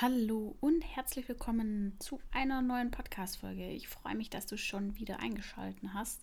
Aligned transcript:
Hallo 0.00 0.54
und 0.60 0.82
herzlich 0.82 1.28
willkommen 1.28 1.92
zu 1.98 2.20
einer 2.30 2.62
neuen 2.62 2.92
Podcast-Folge. 2.92 3.68
Ich 3.70 3.88
freue 3.88 4.14
mich, 4.14 4.30
dass 4.30 4.46
du 4.46 4.56
schon 4.56 4.96
wieder 4.96 5.18
eingeschaltet 5.18 5.82
hast 5.92 6.20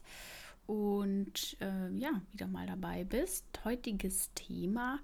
und 0.66 1.57
äh, 1.59 1.89
ja, 1.89 2.21
wieder 2.31 2.47
mal 2.47 2.67
dabei 2.67 3.03
bist. 3.03 3.43
Heutiges 3.65 4.31
Thema: 4.33 4.99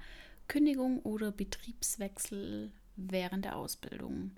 Kündigung 0.48 1.02
oder 1.02 1.34
Betriebswechsel 1.34 2.72
während 2.96 3.44
der 3.44 3.58
Ausbildung. 3.58 4.32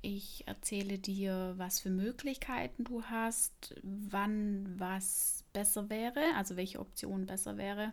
Ich 0.00 0.44
erzähle 0.46 0.96
dir, 0.96 1.52
was 1.58 1.80
für 1.80 1.90
Möglichkeiten 1.90 2.84
du 2.84 3.02
hast, 3.02 3.74
wann 3.82 4.74
was 4.78 5.44
besser 5.52 5.90
wäre, 5.90 6.22
also 6.34 6.56
welche 6.56 6.80
Option 6.80 7.26
besser 7.26 7.58
wäre 7.58 7.92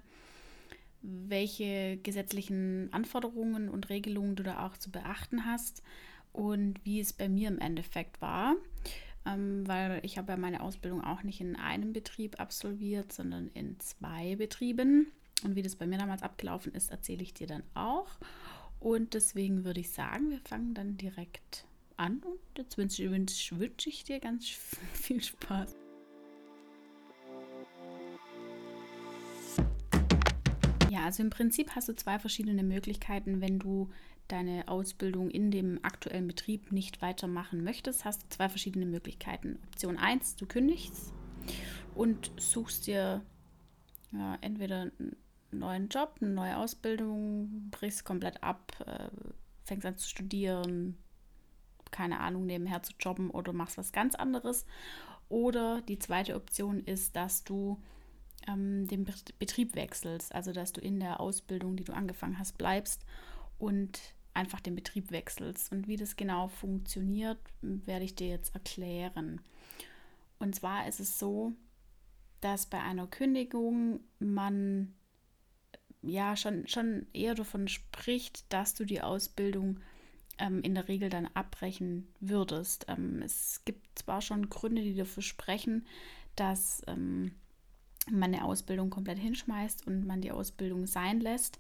welche 1.02 1.98
gesetzlichen 1.98 2.89
Anforderungen 2.91 3.70
und 3.70 3.89
Regelungen 3.89 4.36
du 4.36 4.43
da 4.43 4.66
auch 4.66 4.77
zu 4.77 4.91
beachten 4.91 5.46
hast 5.46 5.84
und 6.34 6.84
wie 6.84 7.00
es 7.00 7.14
bei 7.14 7.29
mir 7.29 7.50
im 7.50 7.60
Endeffekt 7.60 8.21
war, 8.21 8.56
ähm, 9.25 9.68
weil 9.68 10.00
ich 10.04 10.18
habe 10.18 10.33
ja 10.33 10.37
meine 10.37 10.61
Ausbildung 10.61 11.04
auch 11.04 11.23
nicht 11.23 11.42
in 11.42 11.56
einem 11.56 11.93
Betrieb 11.93 12.39
absolviert, 12.39 13.11
sondern 13.11 13.50
in 13.54 13.79
zwei 13.79 14.36
Betrieben. 14.36 15.07
Und 15.43 15.56
wie 15.56 15.61
das 15.61 15.75
bei 15.75 15.86
mir 15.86 15.97
damals 15.97 16.23
abgelaufen 16.23 16.73
ist, 16.73 16.92
erzähle 16.92 17.23
ich 17.23 17.34
dir 17.34 17.48
dann 17.48 17.64
auch. 17.73 18.09
Und 18.79 19.14
deswegen 19.14 19.65
würde 19.65 19.79
ich 19.79 19.92
sagen, 19.92 20.29
wir 20.29 20.39
fangen 20.39 20.73
dann 20.73 20.98
direkt 20.98 21.65
an 21.95 22.20
und 22.20 22.39
jetzt 22.57 22.78
wünsche, 22.78 23.09
wünsche, 23.09 23.59
wünsche 23.59 23.89
ich 23.89 24.04
dir 24.04 24.20
ganz 24.20 24.48
viel 24.93 25.21
Spaß. 25.21 25.75
Ja, 30.97 31.06
also 31.06 31.21
im 31.21 31.29
Prinzip 31.29 31.75
hast 31.75 31.89
du 31.89 31.96
zwei 31.96 32.17
verschiedene 32.17 32.64
Möglichkeiten, 32.64 33.39
wenn 33.39 33.59
du 33.59 33.92
deine 34.28 34.67
Ausbildung 34.67 35.30
in 35.30 35.52
dem 35.52 35.80
aktuellen 35.83 36.25
Betrieb 36.25 36.72
nicht 36.72 37.03
weitermachen 37.03 37.64
möchtest, 37.64 38.03
hast 38.03 38.23
du 38.23 38.30
zwei 38.30 38.50
verschiedene 38.50 38.88
Möglichkeiten. 38.88 39.59
Option 39.68 39.98
1, 39.98 40.38
du 40.38 40.48
kündigst 40.48 41.14
und 41.94 42.31
suchst 42.38 42.88
dir 42.88 43.22
ja, 44.12 44.40
entweder 44.42 44.92
einen 44.98 45.16
neuen 45.52 45.88
Job, 45.90 46.16
eine 46.20 46.31
neue 46.31 46.58
Ausbildung, 46.58 47.70
brichst 47.70 48.03
komplett 48.03 48.42
ab, 48.42 48.73
äh, 48.88 49.09
fängst 49.66 49.86
an 49.86 49.98
zu 49.98 50.09
studieren, 50.09 50.98
keine 51.92 52.22
Ahnung, 52.22 52.48
nebenher 52.48 52.81
zu 52.81 52.94
jobben 53.00 53.30
oder 53.30 53.53
machst 53.53 53.78
was 53.78 53.92
ganz 53.92 54.16
anderes. 54.16 54.66
Oder 55.30 55.81
die 55.81 56.00
zweite 56.00 56.34
Option 56.36 56.80
ist, 56.80 57.16
dass 57.16 57.44
du 57.44 57.78
ähm, 58.48 58.88
den 58.88 59.06
Betrieb 59.40 59.76
wechselst, 59.76 60.34
also 60.34 60.52
dass 60.52 60.73
du 60.73 60.81
in 60.81 61.00
der 61.00 61.20
Ausbildung, 61.20 61.76
die 61.76 61.84
du 61.84 61.94
angefangen 61.94 62.40
hast, 62.40 62.58
bleibst 62.58 63.06
und 63.58 64.00
einfach 64.34 64.59
den 64.59 64.76
Betrieb 64.76 65.12
wechselst. 65.12 65.72
Und 65.72 65.88
wie 65.88 65.98
das 65.98 66.16
genau 66.16 66.48
funktioniert, 66.48 67.40
werde 67.62 68.06
ich 68.06 68.16
dir 68.16 68.28
jetzt 68.28 68.53
erklären. 68.53 69.42
Und 70.40 70.56
zwar 70.56 70.88
ist 70.88 71.00
es 71.00 71.18
so, 71.18 71.53
dass 72.42 72.68
bei 72.68 72.81
einer 72.81 73.08
Kündigung 73.08 74.02
man 74.20 74.94
ja 76.03 76.36
schon, 76.36 76.68
schon 76.68 77.08
eher 77.14 77.34
davon 77.34 77.68
spricht, 77.68 78.52
dass 78.53 78.75
du 78.75 78.86
die 78.86 79.02
Ausbildung 79.02 79.80
ähm, 80.38 80.62
in 80.62 80.75
der 80.75 80.88
Regel 80.88 81.09
dann 81.09 81.28
abbrechen 81.34 82.08
würdest. 82.20 82.86
Ähm, 82.88 83.22
es 83.23 83.64
gibt 83.66 84.00
zwar 84.00 84.22
schon 84.22 84.50
Gründe, 84.50 84.84
die 84.84 84.95
dafür 84.95 85.23
sprechen, 85.23 85.86
dass 86.36 86.84
ähm, 86.88 87.31
man 88.11 88.33
eine 88.33 88.45
Ausbildung 88.45 88.89
komplett 88.89 89.19
hinschmeißt 89.19 89.88
und 89.88 90.05
man 90.05 90.22
die 90.22 90.31
Ausbildung 90.31 90.88
sein 90.88 91.19
lässt. 91.19 91.59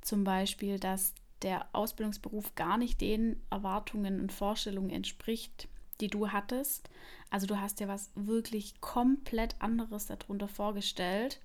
Zum 0.00 0.24
Beispiel, 0.24 0.78
dass 0.78 1.14
der 1.42 1.66
Ausbildungsberuf 1.72 2.54
gar 2.54 2.78
nicht 2.78 3.00
den 3.00 3.40
Erwartungen 3.50 4.20
und 4.20 4.32
Vorstellungen 4.32 4.90
entspricht, 4.90 5.68
die 6.00 6.08
du 6.08 6.30
hattest. 6.30 6.88
Also 7.30 7.46
du 7.46 7.60
hast 7.60 7.80
dir 7.80 7.88
was 7.88 8.10
wirklich 8.14 8.80
komplett 8.80 9.56
anderes 9.60 10.06
darunter 10.06 10.48
vorgestellt 10.48 11.40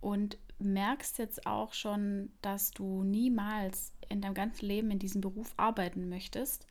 und 0.00 0.38
merkst 0.58 1.18
jetzt 1.18 1.46
auch 1.46 1.72
schon, 1.72 2.30
dass 2.42 2.70
du 2.70 3.02
niemals 3.02 3.92
in 4.08 4.20
deinem 4.20 4.34
ganzen 4.34 4.66
Leben 4.66 4.90
in 4.90 4.98
diesem 4.98 5.20
Beruf 5.20 5.54
arbeiten 5.56 6.08
möchtest. 6.08 6.66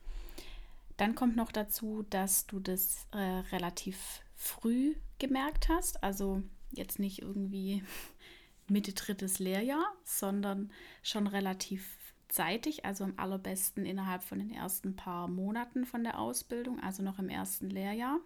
Dann 0.96 1.14
kommt 1.14 1.36
noch 1.36 1.50
dazu, 1.50 2.04
dass 2.10 2.46
du 2.46 2.60
das 2.60 3.06
äh, 3.12 3.18
relativ 3.18 4.20
früh 4.36 4.94
gemerkt 5.18 5.68
hast. 5.68 6.02
Also 6.02 6.42
jetzt 6.72 6.98
nicht 6.98 7.22
irgendwie 7.22 7.82
Mitte 8.68 8.92
drittes 8.92 9.38
Lehrjahr, 9.38 9.84
sondern 10.04 10.70
schon 11.02 11.26
relativ 11.26 11.96
zeitig, 12.28 12.84
also 12.84 13.04
am 13.04 13.14
allerbesten 13.16 13.84
innerhalb 13.84 14.22
von 14.22 14.38
den 14.38 14.52
ersten 14.52 14.94
paar 14.94 15.28
Monaten 15.28 15.84
von 15.84 16.04
der 16.04 16.18
Ausbildung, 16.18 16.80
also 16.80 17.02
noch 17.02 17.18
im 17.18 17.28
ersten 17.28 17.68
Lehrjahr, 17.68 18.20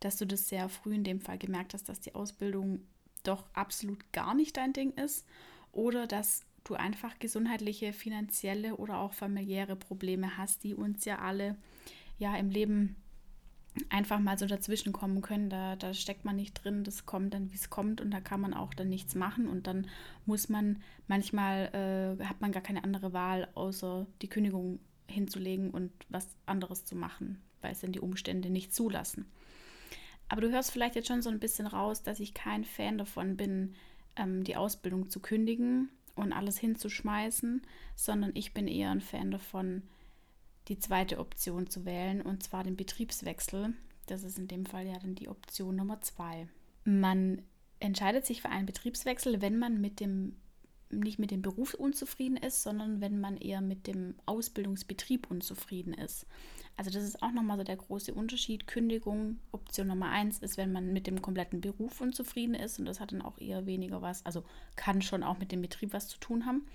dass 0.00 0.16
du 0.16 0.26
das 0.26 0.48
sehr 0.48 0.68
früh 0.68 0.94
in 0.94 1.04
dem 1.04 1.20
Fall 1.20 1.38
gemerkt 1.38 1.74
hast, 1.74 1.88
dass 1.88 2.00
die 2.00 2.14
Ausbildung 2.14 2.80
doch 3.24 3.44
absolut 3.54 4.12
gar 4.12 4.34
nicht 4.34 4.56
dein 4.56 4.72
Ding 4.72 4.92
ist 4.92 5.26
oder 5.72 6.06
dass 6.06 6.44
du 6.64 6.74
einfach 6.74 7.18
gesundheitliche, 7.18 7.92
finanzielle 7.92 8.76
oder 8.76 8.98
auch 8.98 9.12
familiäre 9.12 9.76
Probleme 9.76 10.36
hast, 10.36 10.64
die 10.64 10.74
uns 10.74 11.04
ja 11.04 11.18
alle 11.18 11.56
ja 12.18 12.36
im 12.36 12.50
Leben 12.50 12.96
einfach 13.88 14.18
mal 14.18 14.38
so 14.38 14.46
dazwischen 14.46 14.92
kommen 14.92 15.22
können. 15.22 15.50
Da, 15.50 15.76
da 15.76 15.94
steckt 15.94 16.24
man 16.24 16.36
nicht 16.36 16.52
drin, 16.54 16.84
das 16.84 17.06
kommt 17.06 17.34
dann, 17.34 17.50
wie 17.50 17.56
es 17.56 17.70
kommt 17.70 18.00
und 18.00 18.10
da 18.10 18.20
kann 18.20 18.40
man 18.40 18.54
auch 18.54 18.74
dann 18.74 18.88
nichts 18.88 19.14
machen 19.14 19.48
und 19.48 19.66
dann 19.66 19.86
muss 20.24 20.48
man, 20.48 20.82
manchmal 21.08 22.16
äh, 22.20 22.24
hat 22.24 22.40
man 22.40 22.52
gar 22.52 22.62
keine 22.62 22.84
andere 22.84 23.12
Wahl, 23.12 23.48
außer 23.54 24.06
die 24.22 24.28
Kündigung 24.28 24.78
hinzulegen 25.08 25.70
und 25.70 25.92
was 26.08 26.36
anderes 26.46 26.84
zu 26.84 26.96
machen, 26.96 27.40
weil 27.60 27.72
es 27.72 27.80
dann 27.80 27.92
die 27.92 28.00
Umstände 28.00 28.50
nicht 28.50 28.74
zulassen. 28.74 29.26
Aber 30.28 30.40
du 30.40 30.50
hörst 30.50 30.72
vielleicht 30.72 30.96
jetzt 30.96 31.08
schon 31.08 31.22
so 31.22 31.30
ein 31.30 31.38
bisschen 31.38 31.66
raus, 31.66 32.02
dass 32.02 32.20
ich 32.20 32.34
kein 32.34 32.64
Fan 32.64 32.98
davon 32.98 33.36
bin, 33.36 33.74
ähm, 34.16 34.42
die 34.42 34.56
Ausbildung 34.56 35.08
zu 35.08 35.20
kündigen 35.20 35.90
und 36.16 36.32
alles 36.32 36.58
hinzuschmeißen, 36.58 37.62
sondern 37.94 38.32
ich 38.34 38.52
bin 38.52 38.66
eher 38.66 38.90
ein 38.90 39.00
Fan 39.00 39.30
davon, 39.30 39.82
die 40.68 40.78
zweite 40.78 41.18
Option 41.18 41.68
zu 41.68 41.84
wählen, 41.84 42.22
und 42.22 42.42
zwar 42.42 42.64
den 42.64 42.76
Betriebswechsel. 42.76 43.74
Das 44.06 44.22
ist 44.22 44.38
in 44.38 44.48
dem 44.48 44.66
Fall 44.66 44.86
ja 44.86 44.98
dann 44.98 45.14
die 45.14 45.28
Option 45.28 45.76
Nummer 45.76 46.00
zwei. 46.00 46.48
Man 46.84 47.42
entscheidet 47.80 48.24
sich 48.26 48.42
für 48.42 48.48
einen 48.48 48.66
Betriebswechsel, 48.66 49.42
wenn 49.42 49.58
man 49.58 49.80
mit 49.80 50.00
dem 50.00 50.36
nicht 50.88 51.18
mit 51.18 51.32
dem 51.32 51.42
Beruf 51.42 51.74
unzufrieden 51.74 52.36
ist, 52.36 52.62
sondern 52.62 53.00
wenn 53.00 53.20
man 53.20 53.36
eher 53.36 53.60
mit 53.60 53.88
dem 53.88 54.14
Ausbildungsbetrieb 54.24 55.28
unzufrieden 55.28 55.92
ist. 55.92 56.26
Also 56.76 56.90
das 56.90 57.02
ist 57.02 57.22
auch 57.22 57.32
nochmal 57.32 57.56
so 57.58 57.64
der 57.64 57.76
große 57.76 58.14
Unterschied. 58.14 58.68
Kündigung, 58.68 59.40
Option 59.50 59.88
Nummer 59.88 60.10
eins 60.10 60.38
ist, 60.38 60.56
wenn 60.56 60.70
man 60.70 60.92
mit 60.92 61.08
dem 61.08 61.22
kompletten 61.22 61.60
Beruf 61.60 62.00
unzufrieden 62.00 62.54
ist 62.54 62.78
und 62.78 62.84
das 62.84 63.00
hat 63.00 63.10
dann 63.10 63.22
auch 63.22 63.38
eher 63.38 63.66
weniger 63.66 64.00
was, 64.00 64.24
also 64.24 64.44
kann 64.76 65.02
schon 65.02 65.24
auch 65.24 65.38
mit 65.38 65.50
dem 65.50 65.60
Betrieb 65.60 65.92
was 65.92 66.06
zu 66.06 66.18
tun 66.18 66.46
haben 66.46 66.66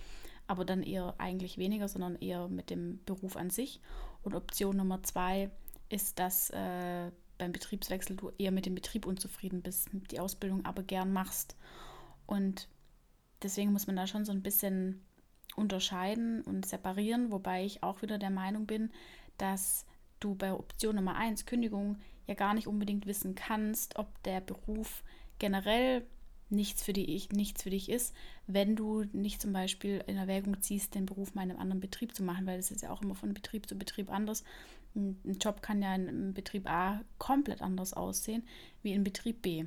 aber 0.52 0.66
dann 0.66 0.84
eher 0.84 1.16
eigentlich 1.18 1.58
weniger, 1.58 1.88
sondern 1.88 2.18
eher 2.18 2.50
mit 2.50 2.70
dem 2.70 3.00
Beruf 3.06 3.38
an 3.38 3.50
sich. 3.50 3.80
Und 4.22 4.36
Option 4.36 4.76
Nummer 4.76 5.02
zwei 5.02 5.50
ist, 5.88 6.20
dass 6.20 6.50
äh, 6.50 7.10
beim 7.38 7.54
Betriebswechsel 7.54 8.18
du 8.18 8.34
eher 8.38 8.52
mit 8.52 8.66
dem 8.66 8.76
Betrieb 8.76 9.06
unzufrieden 9.06 9.62
bist, 9.62 9.88
die 9.94 10.20
Ausbildung 10.20 10.66
aber 10.66 10.84
gern 10.84 11.14
machst. 11.14 11.56
Und 12.26 12.68
deswegen 13.42 13.72
muss 13.72 13.88
man 13.88 13.96
da 13.96 14.08
schon 14.08 14.26
so 14.26 14.34
ein 14.34 14.44
bisschen 14.44 15.02
unterscheiden 15.56 16.42
und 16.42 16.66
separieren, 16.66 17.32
wobei 17.32 17.64
ich 17.64 17.82
auch 17.82 18.02
wieder 18.02 18.18
der 18.18 18.30
Meinung 18.30 18.66
bin, 18.66 18.92
dass 19.38 19.86
du 20.20 20.36
bei 20.36 20.52
Option 20.52 20.98
Nummer 20.98 21.16
eins 21.16 21.46
Kündigung 21.46 21.98
ja 22.28 22.34
gar 22.34 22.54
nicht 22.54 22.68
unbedingt 22.68 23.06
wissen 23.06 23.36
kannst, 23.36 23.98
ob 23.98 24.22
der 24.24 24.42
Beruf 24.42 25.02
generell 25.40 26.06
nichts 26.52 26.84
für, 26.84 26.94
die, 26.94 27.28
nichts 27.32 27.64
für 27.64 27.70
dich 27.70 27.90
ist, 27.90 28.14
wenn 28.48 28.76
du 28.76 29.04
nicht 29.14 29.42
zum 29.42 29.54
Beispiel 29.54 30.04
in 30.08 30.18
Erwägung 30.18 30.62
ziehst, 30.62 30.96
den 30.96 31.06
Beruf 31.06 31.34
mal 31.34 31.44
in 31.44 31.52
einem 31.52 31.60
anderen 31.60 31.82
Betrieb 31.82 32.16
zu 32.16 32.24
machen, 32.24 32.46
weil 32.46 32.58
das 32.58 32.72
ist 32.72 32.82
ja 32.82 32.92
auch 32.92 33.02
immer 33.02 33.16
von 33.16 33.34
Betrieb 33.34 33.68
zu 33.68 33.78
Betrieb 33.78 34.12
anders. 34.12 34.44
Ein 34.94 35.38
Job 35.40 35.62
kann 35.62 35.82
ja 35.82 35.96
in 35.96 36.34
Betrieb 36.34 36.70
A 36.70 37.02
komplett 37.18 37.62
anders 37.62 37.94
aussehen 37.94 38.44
wie 38.84 38.92
in 38.92 39.04
Betrieb 39.04 39.42
B. 39.42 39.66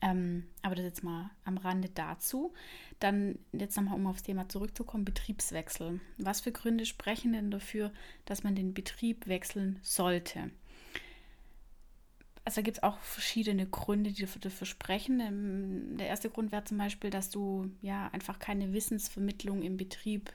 Ähm, 0.00 0.44
aber 0.62 0.74
das 0.74 0.84
jetzt 0.84 1.04
mal 1.04 1.30
am 1.44 1.56
Rande 1.56 1.88
dazu. 1.88 2.52
Dann 2.98 3.38
jetzt 3.52 3.76
nochmal, 3.76 3.94
um 3.94 4.06
aufs 4.06 4.24
Thema 4.24 4.48
zurückzukommen, 4.48 5.04
Betriebswechsel. 5.04 6.00
Was 6.18 6.40
für 6.40 6.52
Gründe 6.52 6.86
sprechen 6.86 7.32
denn 7.32 7.50
dafür, 7.50 7.92
dass 8.24 8.42
man 8.42 8.54
den 8.54 8.74
Betrieb 8.74 9.26
wechseln 9.26 9.78
sollte? 9.82 10.50
Also 12.44 12.56
da 12.56 12.62
gibt 12.62 12.78
es 12.78 12.82
auch 12.82 12.98
verschiedene 12.98 13.66
Gründe, 13.66 14.10
die 14.12 14.26
dafür 14.26 14.66
sprechen. 14.66 15.20
Ähm, 15.20 15.96
der 15.96 16.08
erste 16.08 16.30
Grund 16.30 16.52
wäre 16.52 16.64
zum 16.64 16.78
Beispiel, 16.78 17.10
dass 17.10 17.30
du 17.30 17.70
ja 17.80 18.08
einfach 18.08 18.38
keine 18.38 18.72
Wissensvermittlung 18.72 19.62
im 19.62 19.76
Betrieb 19.76 20.32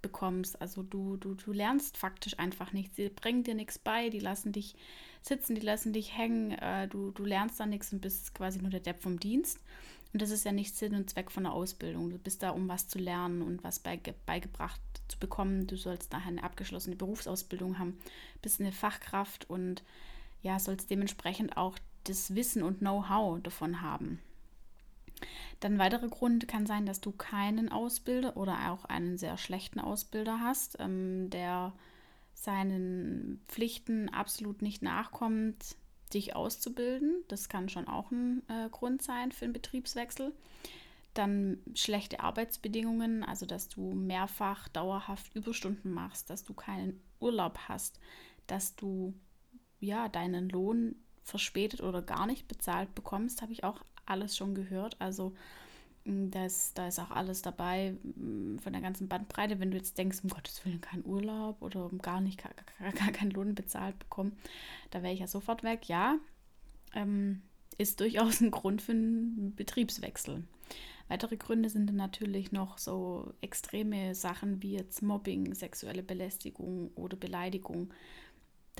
bekommst. 0.00 0.60
Also 0.60 0.82
du, 0.82 1.16
du, 1.16 1.34
du 1.34 1.52
lernst 1.52 1.98
faktisch 1.98 2.38
einfach 2.38 2.72
nichts. 2.72 2.96
Sie 2.96 3.10
bringen 3.10 3.42
dir 3.42 3.54
nichts 3.54 3.78
bei, 3.78 4.08
die 4.08 4.20
lassen 4.20 4.52
dich 4.52 4.74
sitzen, 5.20 5.54
die 5.54 5.60
lassen 5.60 5.92
dich 5.92 6.16
hängen, 6.16 6.52
äh, 6.52 6.88
du, 6.88 7.10
du 7.10 7.24
lernst 7.24 7.60
da 7.60 7.66
nichts 7.66 7.92
und 7.92 8.00
bist 8.00 8.34
quasi 8.34 8.60
nur 8.60 8.70
der 8.70 8.80
Depp 8.80 9.02
vom 9.02 9.20
Dienst. 9.20 9.58
Und 10.12 10.22
das 10.22 10.30
ist 10.30 10.44
ja 10.44 10.52
nicht 10.52 10.74
Sinn 10.74 10.94
und 10.94 11.08
Zweck 11.08 11.30
von 11.30 11.44
der 11.44 11.52
Ausbildung. 11.52 12.10
Du 12.10 12.18
bist 12.18 12.42
da, 12.42 12.50
um 12.50 12.68
was 12.68 12.88
zu 12.88 12.98
lernen 12.98 13.42
und 13.42 13.62
was 13.62 13.78
beige 13.78 14.14
beigebracht 14.26 14.80
zu 15.08 15.18
bekommen. 15.18 15.66
Du 15.66 15.76
sollst 15.76 16.12
daher 16.12 16.28
eine 16.28 16.42
abgeschlossene 16.42 16.96
Berufsausbildung 16.96 17.78
haben, 17.78 17.98
bist 18.42 18.60
eine 18.60 18.72
Fachkraft 18.72 19.48
und 19.48 19.84
ja, 20.42 20.58
sollst 20.58 20.90
dementsprechend 20.90 21.56
auch 21.56 21.78
das 22.04 22.34
Wissen 22.34 22.62
und 22.62 22.78
Know-how 22.78 23.42
davon 23.42 23.82
haben. 23.82 24.20
Dann 25.60 25.74
ein 25.74 25.78
weiterer 25.78 26.08
Grund 26.08 26.48
kann 26.48 26.66
sein, 26.66 26.86
dass 26.86 27.00
du 27.00 27.12
keinen 27.12 27.70
Ausbilder 27.70 28.36
oder 28.36 28.70
auch 28.70 28.86
einen 28.86 29.18
sehr 29.18 29.36
schlechten 29.36 29.80
Ausbilder 29.80 30.40
hast, 30.40 30.78
ähm, 30.80 31.28
der 31.30 31.72
seinen 32.34 33.42
Pflichten 33.48 34.08
absolut 34.08 34.62
nicht 34.62 34.82
nachkommt, 34.82 35.76
dich 36.14 36.34
auszubilden. 36.34 37.22
Das 37.28 37.48
kann 37.48 37.68
schon 37.68 37.86
auch 37.86 38.10
ein 38.10 38.42
äh, 38.48 38.68
Grund 38.70 39.02
sein 39.02 39.30
für 39.32 39.44
einen 39.44 39.52
Betriebswechsel. 39.52 40.32
Dann 41.12 41.58
schlechte 41.74 42.20
Arbeitsbedingungen, 42.20 43.24
also 43.24 43.44
dass 43.44 43.68
du 43.68 43.92
mehrfach 43.92 44.68
dauerhaft 44.68 45.34
Überstunden 45.34 45.92
machst, 45.92 46.30
dass 46.30 46.44
du 46.44 46.54
keinen 46.54 47.00
Urlaub 47.18 47.58
hast, 47.68 48.00
dass 48.46 48.74
du 48.76 49.12
ja 49.80 50.08
deinen 50.08 50.48
Lohn 50.48 50.94
verspätet 51.22 51.82
oder 51.82 52.02
gar 52.02 52.26
nicht 52.26 52.48
bezahlt 52.48 52.94
bekommst, 52.94 53.42
habe 53.42 53.52
ich 53.52 53.64
auch 53.64 53.80
alles 54.06 54.36
schon 54.36 54.54
gehört. 54.54 54.96
Also 55.00 55.34
das, 56.04 56.72
da 56.74 56.88
ist 56.88 56.98
auch 56.98 57.10
alles 57.10 57.42
dabei 57.42 57.94
von 58.62 58.72
der 58.72 58.80
ganzen 58.80 59.08
Bandbreite. 59.08 59.60
Wenn 59.60 59.70
du 59.70 59.76
jetzt 59.76 59.98
denkst, 59.98 60.20
um 60.22 60.30
Gottes 60.30 60.64
Willen 60.64 60.80
kein 60.80 61.04
Urlaub 61.04 61.60
oder 61.60 61.90
gar 62.02 62.20
nicht 62.20 62.42
gar, 62.42 62.52
gar, 62.78 62.92
gar 62.92 63.12
keinen 63.12 63.30
Lohn 63.30 63.54
bezahlt 63.54 63.98
bekommen, 63.98 64.36
da 64.90 65.02
wäre 65.02 65.12
ich 65.12 65.20
ja 65.20 65.26
sofort 65.26 65.62
weg. 65.62 65.88
Ja, 65.88 66.16
ähm, 66.94 67.42
ist 67.78 68.00
durchaus 68.00 68.40
ein 68.40 68.50
Grund 68.50 68.82
für 68.82 68.92
einen 68.92 69.54
Betriebswechsel. 69.54 70.44
Weitere 71.08 71.36
Gründe 71.36 71.68
sind 71.68 71.88
dann 71.88 71.96
natürlich 71.96 72.52
noch 72.52 72.78
so 72.78 73.34
extreme 73.40 74.14
Sachen 74.14 74.62
wie 74.62 74.74
jetzt 74.74 75.02
Mobbing, 75.02 75.54
sexuelle 75.54 76.04
Belästigung 76.04 76.92
oder 76.94 77.16
Beleidigung. 77.16 77.92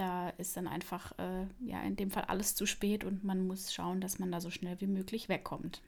Da 0.00 0.30
ist 0.30 0.56
dann 0.56 0.66
einfach 0.66 1.12
äh, 1.18 1.46
ja 1.60 1.82
in 1.82 1.94
dem 1.94 2.10
Fall 2.10 2.24
alles 2.24 2.54
zu 2.54 2.64
spät 2.64 3.04
und 3.04 3.22
man 3.22 3.46
muss 3.46 3.74
schauen, 3.74 4.00
dass 4.00 4.18
man 4.18 4.32
da 4.32 4.40
so 4.40 4.48
schnell 4.48 4.80
wie 4.80 4.86
möglich 4.86 5.28
wegkommt. 5.28 5.82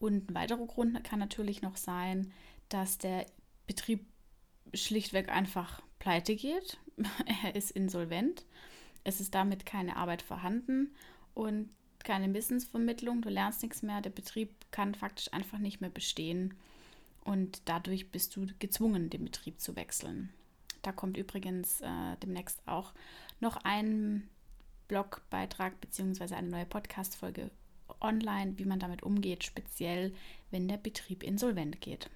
Und 0.00 0.28
ein 0.28 0.34
weiterer 0.34 0.66
Grund 0.66 1.04
kann 1.04 1.20
natürlich 1.20 1.62
noch 1.62 1.76
sein, 1.76 2.32
dass 2.68 2.98
der 2.98 3.26
Betrieb 3.68 4.06
schlichtweg 4.74 5.28
einfach 5.28 5.82
pleite 6.00 6.34
geht. 6.34 6.78
er 7.44 7.54
ist 7.54 7.70
insolvent. 7.70 8.44
Es 9.04 9.20
ist 9.20 9.36
damit 9.36 9.64
keine 9.64 9.94
Arbeit 9.94 10.22
vorhanden 10.22 10.92
und 11.34 11.70
keine 12.02 12.34
Wissensvermittlung. 12.34 13.22
Du 13.22 13.28
lernst 13.28 13.62
nichts 13.62 13.82
mehr. 13.82 14.00
Der 14.00 14.10
Betrieb 14.10 14.50
kann 14.72 14.96
faktisch 14.96 15.32
einfach 15.32 15.58
nicht 15.58 15.80
mehr 15.80 15.90
bestehen. 15.90 16.54
Und 17.22 17.62
dadurch 17.66 18.10
bist 18.10 18.34
du 18.34 18.48
gezwungen, 18.58 19.10
den 19.10 19.24
Betrieb 19.24 19.60
zu 19.60 19.76
wechseln. 19.76 20.32
Da 20.82 20.92
kommt 20.92 21.16
übrigens 21.16 21.80
äh, 21.80 22.16
demnächst 22.22 22.62
auch 22.66 22.92
noch 23.40 23.56
ein 23.64 24.28
Blogbeitrag 24.88 25.80
bzw. 25.80 26.34
eine 26.34 26.48
neue 26.48 26.66
Podcast-Folge 26.66 27.50
online, 28.00 28.58
wie 28.58 28.64
man 28.64 28.78
damit 28.78 29.02
umgeht, 29.02 29.44
speziell 29.44 30.14
wenn 30.50 30.68
der 30.68 30.76
Betrieb 30.76 31.22
insolvent 31.22 31.80
geht. 31.80 32.10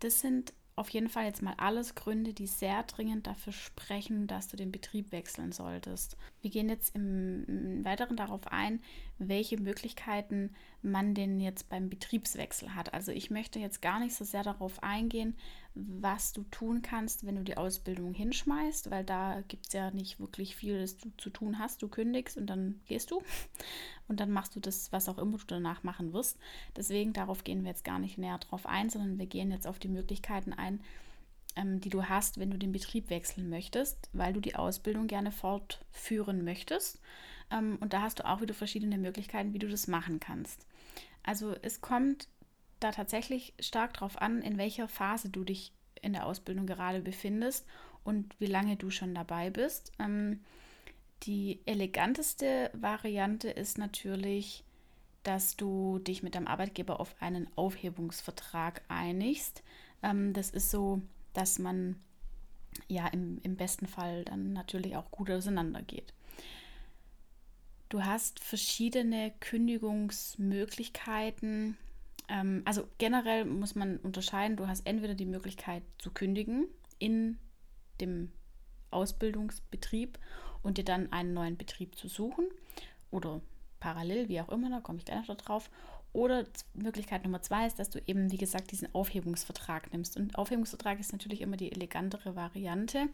Das 0.00 0.20
sind 0.20 0.52
auf 0.76 0.90
jeden 0.90 1.08
Fall 1.08 1.24
jetzt 1.24 1.40
mal 1.40 1.54
alles 1.56 1.94
Gründe, 1.94 2.34
die 2.34 2.46
sehr 2.46 2.82
dringend 2.82 3.26
dafür 3.26 3.54
sprechen, 3.54 4.26
dass 4.26 4.48
du 4.48 4.58
den 4.58 4.70
Betrieb 4.70 5.10
wechseln 5.10 5.50
solltest. 5.50 6.18
Wir 6.42 6.50
gehen 6.50 6.68
jetzt 6.68 6.94
im, 6.94 7.82
Weiteren 7.82 8.16
darauf 8.16 8.46
ein, 8.48 8.82
welche 9.18 9.58
Möglichkeiten 9.58 10.54
man 10.86 11.14
denn 11.14 11.40
jetzt 11.40 11.68
beim 11.68 11.90
Betriebswechsel 11.90 12.74
hat. 12.74 12.94
Also 12.94 13.12
ich 13.12 13.30
möchte 13.30 13.58
jetzt 13.58 13.82
gar 13.82 14.00
nicht 14.00 14.14
so 14.14 14.24
sehr 14.24 14.42
darauf 14.42 14.82
eingehen, 14.82 15.36
was 15.74 16.32
du 16.32 16.42
tun 16.44 16.80
kannst, 16.80 17.26
wenn 17.26 17.36
du 17.36 17.42
die 17.42 17.56
Ausbildung 17.58 18.14
hinschmeißt, 18.14 18.90
weil 18.90 19.04
da 19.04 19.42
gibt 19.48 19.66
es 19.66 19.72
ja 19.74 19.90
nicht 19.90 20.18
wirklich 20.18 20.56
viel, 20.56 20.80
das 20.80 20.96
du 20.96 21.10
zu 21.18 21.28
tun 21.28 21.58
hast. 21.58 21.82
Du 21.82 21.88
kündigst 21.88 22.38
und 22.38 22.46
dann 22.46 22.80
gehst 22.86 23.10
du 23.10 23.22
und 24.08 24.20
dann 24.20 24.30
machst 24.30 24.56
du 24.56 24.60
das, 24.60 24.90
was 24.92 25.08
auch 25.08 25.18
immer 25.18 25.36
du 25.36 25.44
danach 25.46 25.82
machen 25.82 26.12
wirst. 26.12 26.38
Deswegen 26.74 27.12
darauf 27.12 27.44
gehen 27.44 27.62
wir 27.62 27.70
jetzt 27.70 27.84
gar 27.84 27.98
nicht 27.98 28.16
näher 28.16 28.38
drauf 28.38 28.66
ein, 28.66 28.88
sondern 28.88 29.18
wir 29.18 29.26
gehen 29.26 29.50
jetzt 29.50 29.66
auf 29.66 29.78
die 29.78 29.88
Möglichkeiten 29.88 30.54
ein, 30.54 30.80
ähm, 31.56 31.80
die 31.80 31.90
du 31.90 32.04
hast, 32.04 32.38
wenn 32.38 32.50
du 32.50 32.58
den 32.58 32.72
Betrieb 32.72 33.10
wechseln 33.10 33.50
möchtest, 33.50 34.08
weil 34.12 34.32
du 34.32 34.40
die 34.40 34.56
Ausbildung 34.56 35.08
gerne 35.08 35.32
fortführen 35.32 36.42
möchtest. 36.44 37.00
Ähm, 37.50 37.76
und 37.80 37.92
da 37.92 38.02
hast 38.02 38.18
du 38.18 38.26
auch 38.26 38.40
wieder 38.40 38.54
verschiedene 38.54 38.98
Möglichkeiten, 38.98 39.52
wie 39.52 39.58
du 39.58 39.68
das 39.68 39.88
machen 39.88 40.20
kannst. 40.20 40.66
Also 41.26 41.54
es 41.60 41.82
kommt 41.82 42.28
da 42.80 42.92
tatsächlich 42.92 43.52
stark 43.60 43.94
darauf 43.94 44.20
an, 44.22 44.40
in 44.40 44.56
welcher 44.56 44.88
Phase 44.88 45.28
du 45.28 45.44
dich 45.44 45.72
in 46.00 46.12
der 46.12 46.24
Ausbildung 46.26 46.66
gerade 46.66 47.00
befindest 47.00 47.66
und 48.04 48.34
wie 48.38 48.46
lange 48.46 48.76
du 48.76 48.90
schon 48.90 49.14
dabei 49.14 49.50
bist. 49.50 49.92
Ähm, 49.98 50.40
die 51.24 51.60
eleganteste 51.66 52.70
Variante 52.74 53.50
ist 53.50 53.76
natürlich, 53.78 54.64
dass 55.24 55.56
du 55.56 55.98
dich 55.98 56.22
mit 56.22 56.36
deinem 56.36 56.46
Arbeitgeber 56.46 57.00
auf 57.00 57.14
einen 57.20 57.48
Aufhebungsvertrag 57.56 58.82
einigst. 58.88 59.62
Ähm, 60.02 60.32
das 60.32 60.50
ist 60.50 60.70
so, 60.70 61.02
dass 61.32 61.58
man 61.58 61.96
ja 62.86 63.08
im, 63.08 63.40
im 63.42 63.56
besten 63.56 63.86
Fall 63.86 64.24
dann 64.24 64.52
natürlich 64.52 64.96
auch 64.96 65.10
gut 65.10 65.30
auseinandergeht. 65.30 66.12
Du 67.88 68.04
hast 68.04 68.40
verschiedene 68.40 69.32
Kündigungsmöglichkeiten 69.40 71.78
ähm, 72.28 72.62
also 72.64 72.86
generell 72.98 73.44
muss 73.44 73.74
man 73.74 73.98
unterscheiden, 73.98 74.56
du 74.56 74.66
hast 74.66 74.86
entweder 74.86 75.14
die 75.14 75.26
Möglichkeit 75.26 75.82
zu 75.98 76.10
kündigen 76.10 76.66
in 76.98 77.38
dem 78.00 78.32
Ausbildungsbetrieb 78.90 80.18
und 80.62 80.78
dir 80.78 80.84
dann 80.84 81.12
einen 81.12 81.34
neuen 81.34 81.56
Betrieb 81.56 81.96
zu 81.96 82.08
suchen 82.08 82.46
oder 83.10 83.40
parallel, 83.80 84.28
wie 84.28 84.40
auch 84.40 84.48
immer, 84.48 84.70
da 84.70 84.80
komme 84.80 84.98
ich 84.98 85.04
gleich 85.04 85.28
noch 85.28 85.36
drauf. 85.36 85.70
Oder 86.12 86.46
Möglichkeit 86.72 87.24
Nummer 87.24 87.42
zwei 87.42 87.66
ist, 87.66 87.78
dass 87.78 87.90
du 87.90 88.00
eben, 88.06 88.32
wie 88.32 88.38
gesagt, 88.38 88.72
diesen 88.72 88.92
Aufhebungsvertrag 88.94 89.92
nimmst. 89.92 90.16
Und 90.16 90.38
Aufhebungsvertrag 90.38 90.98
ist 90.98 91.12
natürlich 91.12 91.42
immer 91.42 91.58
die 91.58 91.70
elegantere 91.70 92.34
Variante. 92.34 93.10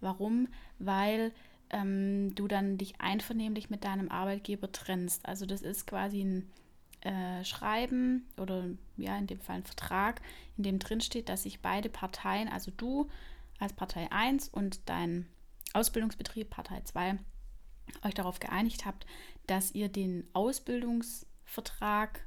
Warum? 0.00 0.48
Weil 0.78 1.32
ähm, 1.70 2.34
du 2.34 2.48
dann 2.48 2.78
dich 2.78 3.00
einvernehmlich 3.00 3.70
mit 3.70 3.84
deinem 3.84 4.10
Arbeitgeber 4.10 4.70
trennst. 4.72 5.26
Also 5.26 5.46
das 5.46 5.62
ist 5.62 5.86
quasi 5.86 6.22
ein 6.22 6.50
äh, 7.02 7.44
schreiben 7.44 8.26
oder 8.36 8.64
ja, 8.96 9.16
in 9.16 9.26
dem 9.26 9.40
Fall 9.40 9.56
ein 9.56 9.64
Vertrag, 9.64 10.20
in 10.56 10.64
dem 10.64 10.78
drin 10.78 11.00
steht, 11.00 11.28
dass 11.28 11.44
sich 11.44 11.60
beide 11.60 11.88
Parteien, 11.88 12.48
also 12.48 12.70
du 12.76 13.08
als 13.58 13.72
Partei 13.72 14.10
1 14.10 14.48
und 14.48 14.80
dein 14.86 15.26
Ausbildungsbetrieb 15.72 16.50
Partei 16.50 16.80
2, 16.82 17.18
euch 18.02 18.14
darauf 18.14 18.40
geeinigt 18.40 18.84
habt, 18.84 19.06
dass 19.46 19.74
ihr 19.74 19.88
den 19.88 20.26
Ausbildungsvertrag 20.32 22.26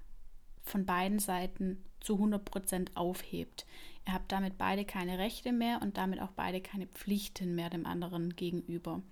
von 0.62 0.86
beiden 0.86 1.20
Seiten 1.20 1.84
zu 2.00 2.16
100% 2.16 2.96
aufhebt. 2.96 3.66
Ihr 4.10 4.16
habt 4.16 4.32
damit 4.32 4.58
beide 4.58 4.86
keine 4.86 5.20
Rechte 5.20 5.52
mehr 5.52 5.84
und 5.84 5.98
damit 5.98 6.20
auch 6.20 6.32
beide 6.32 6.62
keine 6.62 6.88
Pflichten 6.88 7.54
mehr 7.54 7.70
dem 7.70 7.86
anderen 7.86 8.36
gegenüber. 8.36 9.04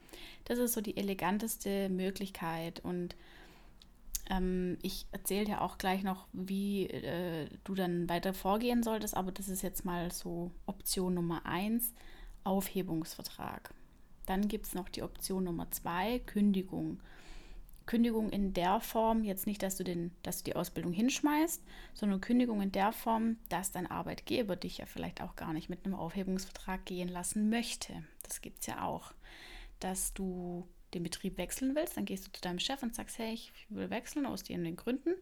Das 0.46 0.58
ist 0.58 0.74
so 0.74 0.82
die 0.82 0.98
eleganteste 0.98 1.88
Möglichkeit 1.90 2.80
und 2.80 3.16
ähm, 4.28 4.80
ich 4.82 5.06
erzähle 5.12 5.46
dir 5.46 5.62
auch 5.62 5.78
gleich 5.78 6.02
noch, 6.02 6.26
wie 6.34 6.88
äh, 6.88 7.48
du 7.64 7.76
dann 7.76 8.10
weiter 8.10 8.34
vorgehen 8.34 8.82
solltest, 8.82 9.16
aber 9.16 9.32
das 9.32 9.50
ist 9.50 9.62
jetzt 9.62 9.86
mal 9.86 10.12
so 10.12 10.50
Option 10.66 11.14
Nummer 11.14 11.46
1, 11.46 11.94
Aufhebungsvertrag. 12.44 13.76
Dann 14.26 14.48
gibt 14.48 14.66
es 14.66 14.74
noch 14.74 14.90
die 14.90 15.04
Option 15.04 15.44
Nummer 15.44 15.70
2, 15.70 16.22
Kündigung. 16.26 17.02
Kündigung 17.88 18.30
in 18.30 18.54
der 18.54 18.80
Form, 18.80 19.24
jetzt 19.24 19.48
nicht, 19.48 19.64
dass 19.64 19.78
du, 19.78 19.84
den, 19.84 20.12
dass 20.22 20.40
du 20.40 20.44
die 20.44 20.56
Ausbildung 20.56 20.94
hinschmeißt, 20.94 21.64
sondern 21.94 22.22
Kündigung 22.22 22.62
in 22.62 22.72
der 22.72 22.92
Form, 22.92 23.38
dass 23.50 23.72
dein 23.72 23.90
Arbeitgeber 23.90 24.56
dich 24.56 24.78
ja 24.78 24.86
vielleicht 24.86 25.22
auch 25.22 25.36
gar 25.36 25.54
nicht 25.54 25.70
mit 25.70 25.86
einem 25.86 25.96
Aufhebungsvertrag 25.96 26.86
gehen 26.86 27.08
lassen 27.08 27.50
möchte. 27.50 28.04
Das 28.24 28.42
gibt 28.42 28.60
es 28.62 28.68
ja 28.68 28.84
auch. 28.84 29.14
Dass 29.80 30.14
du 30.14 30.68
den 30.94 31.04
Betrieb 31.04 31.38
wechseln 31.38 31.76
willst, 31.76 31.98
dann 31.98 32.06
gehst 32.06 32.28
du 32.28 32.32
zu 32.32 32.42
deinem 32.42 32.60
Chef 32.60 32.82
und 32.84 32.96
sagst, 32.96 33.18
hey, 33.18 33.34
ich 33.34 33.52
will 33.70 33.90
wechseln 33.90 34.26
aus 34.26 34.44
den, 34.44 34.64
den 34.64 34.76
Gründen. 34.76 35.14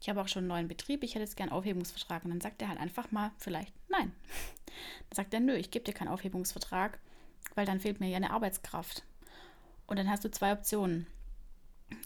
Ich 0.00 0.08
habe 0.08 0.20
auch 0.20 0.28
schon 0.28 0.40
einen 0.40 0.48
neuen 0.48 0.68
Betrieb, 0.68 1.02
ich 1.02 1.14
hätte 1.14 1.24
jetzt 1.24 1.36
gern 1.36 1.48
Aufhebungsvertrag. 1.48 2.24
Und 2.24 2.30
dann 2.30 2.40
sagt 2.40 2.62
er 2.62 2.68
halt 2.68 2.80
einfach 2.80 3.10
mal 3.10 3.32
vielleicht 3.38 3.74
nein. 3.88 4.12
Dann 5.08 5.16
sagt 5.16 5.34
er, 5.34 5.40
nö, 5.40 5.54
ich 5.54 5.70
gebe 5.70 5.84
dir 5.84 5.94
keinen 5.94 6.08
Aufhebungsvertrag, 6.08 7.00
weil 7.54 7.66
dann 7.66 7.80
fehlt 7.80 8.00
mir 8.00 8.08
ja 8.08 8.16
eine 8.16 8.30
Arbeitskraft. 8.30 9.02
Und 9.86 9.98
dann 9.98 10.08
hast 10.08 10.24
du 10.24 10.30
zwei 10.30 10.52
Optionen, 10.52 11.06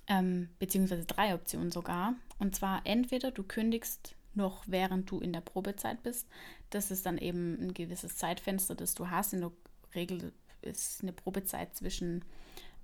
ähm, 0.09 0.49
beziehungsweise 0.59 1.05
drei 1.05 1.35
Optionen 1.35 1.71
sogar. 1.71 2.15
Und 2.39 2.55
zwar 2.55 2.83
entweder 2.85 3.31
du 3.31 3.43
kündigst 3.43 4.15
noch 4.35 4.65
während 4.67 5.11
du 5.11 5.21
in 5.21 5.33
der 5.33 5.41
Probezeit 5.41 6.03
bist. 6.03 6.27
Das 6.71 6.91
ist 6.91 7.05
dann 7.07 7.19
eben 7.19 7.61
ein 7.61 7.75
gewisses 7.75 8.17
Zeitfenster, 8.17 8.75
das 8.75 8.95
du 8.95 9.11
hast. 9.11 9.35
In 9.35 9.41
der 9.41 9.53
Regel 9.95 10.33
ist 10.63 11.03
eine 11.03 11.13
Probezeit 11.13 11.77
zwischen 11.77 12.25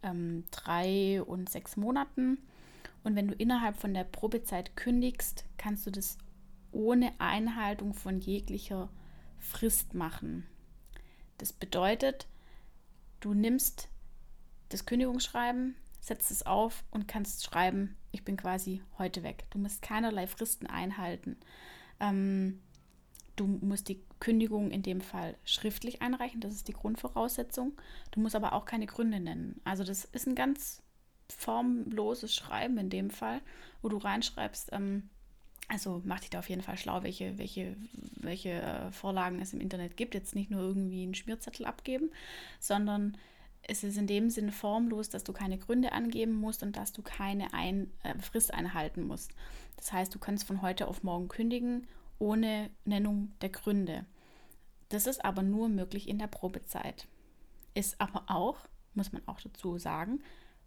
ähm, 0.02 0.44
drei 0.50 1.22
und 1.22 1.48
sechs 1.48 1.76
Monaten. 1.76 2.38
Und 3.04 3.16
wenn 3.16 3.28
du 3.28 3.34
innerhalb 3.34 3.76
von 3.76 3.94
der 3.94 4.04
Probezeit 4.04 4.76
kündigst, 4.76 5.44
kannst 5.56 5.86
du 5.86 5.90
das 5.90 6.18
ohne 6.72 7.12
Einhaltung 7.18 7.94
von 7.94 8.20
jeglicher 8.20 8.90
Frist 9.38 9.94
machen. 9.94 10.46
Das 11.38 11.52
bedeutet, 11.52 12.26
du 13.20 13.32
nimmst 13.32 13.88
das 14.68 14.84
Kündigungsschreiben, 14.84 15.76
setzt 16.08 16.30
es 16.30 16.44
auf 16.44 16.84
und 16.90 17.06
kannst 17.06 17.44
schreiben, 17.44 17.96
ich 18.12 18.24
bin 18.24 18.36
quasi 18.36 18.82
heute 18.98 19.22
weg. 19.22 19.44
Du 19.50 19.58
musst 19.58 19.82
keinerlei 19.82 20.26
Fristen 20.26 20.66
einhalten. 20.66 21.36
Ähm, 22.00 22.60
du 23.36 23.46
musst 23.46 23.88
die 23.88 24.02
Kündigung 24.20 24.70
in 24.70 24.82
dem 24.82 25.00
Fall 25.00 25.36
schriftlich 25.44 26.02
einreichen, 26.02 26.40
das 26.40 26.54
ist 26.54 26.68
die 26.68 26.72
Grundvoraussetzung. 26.72 27.72
Du 28.10 28.20
musst 28.20 28.34
aber 28.34 28.52
auch 28.52 28.64
keine 28.64 28.86
Gründe 28.86 29.20
nennen. 29.20 29.60
Also 29.64 29.84
das 29.84 30.04
ist 30.04 30.26
ein 30.26 30.34
ganz 30.34 30.82
formloses 31.28 32.34
Schreiben 32.34 32.78
in 32.78 32.90
dem 32.90 33.10
Fall, 33.10 33.40
wo 33.82 33.88
du 33.88 33.98
reinschreibst, 33.98 34.70
ähm, 34.72 35.08
also 35.68 36.00
mach 36.04 36.20
dich 36.20 36.30
da 36.30 36.38
auf 36.38 36.48
jeden 36.48 36.62
Fall 36.62 36.78
schlau, 36.78 37.02
welche, 37.02 37.36
welche, 37.36 37.76
welche 38.16 38.52
äh, 38.52 38.90
Vorlagen 38.90 39.40
es 39.40 39.52
im 39.52 39.60
Internet 39.60 39.98
gibt. 39.98 40.14
Jetzt 40.14 40.34
nicht 40.34 40.50
nur 40.50 40.62
irgendwie 40.62 41.02
einen 41.02 41.14
Schmierzettel 41.14 41.66
abgeben, 41.66 42.10
sondern 42.58 43.18
es 43.62 43.84
ist 43.84 43.98
in 43.98 44.06
dem 44.06 44.30
Sinne 44.30 44.52
formlos, 44.52 45.08
dass 45.08 45.24
du 45.24 45.32
keine 45.32 45.58
Gründe 45.58 45.92
angeben 45.92 46.34
musst 46.34 46.62
und 46.62 46.76
dass 46.76 46.92
du 46.92 47.02
keine 47.02 47.52
Ein 47.52 47.90
äh, 48.02 48.18
Frist 48.18 48.52
einhalten 48.52 49.06
musst. 49.06 49.32
Das 49.76 49.92
heißt, 49.92 50.14
du 50.14 50.18
kannst 50.18 50.46
von 50.46 50.62
heute 50.62 50.88
auf 50.88 51.02
morgen 51.02 51.28
kündigen 51.28 51.86
ohne 52.18 52.70
Nennung 52.84 53.32
der 53.40 53.50
Gründe. 53.50 54.04
Das 54.88 55.06
ist 55.06 55.24
aber 55.24 55.42
nur 55.42 55.68
möglich 55.68 56.08
in 56.08 56.18
der 56.18 56.26
Probezeit. 56.26 57.06
Ist 57.74 58.00
aber 58.00 58.24
auch, 58.26 58.58
muss 58.94 59.12
man 59.12 59.22
auch 59.26 59.40
dazu 59.40 59.78
sagen, 59.78 60.20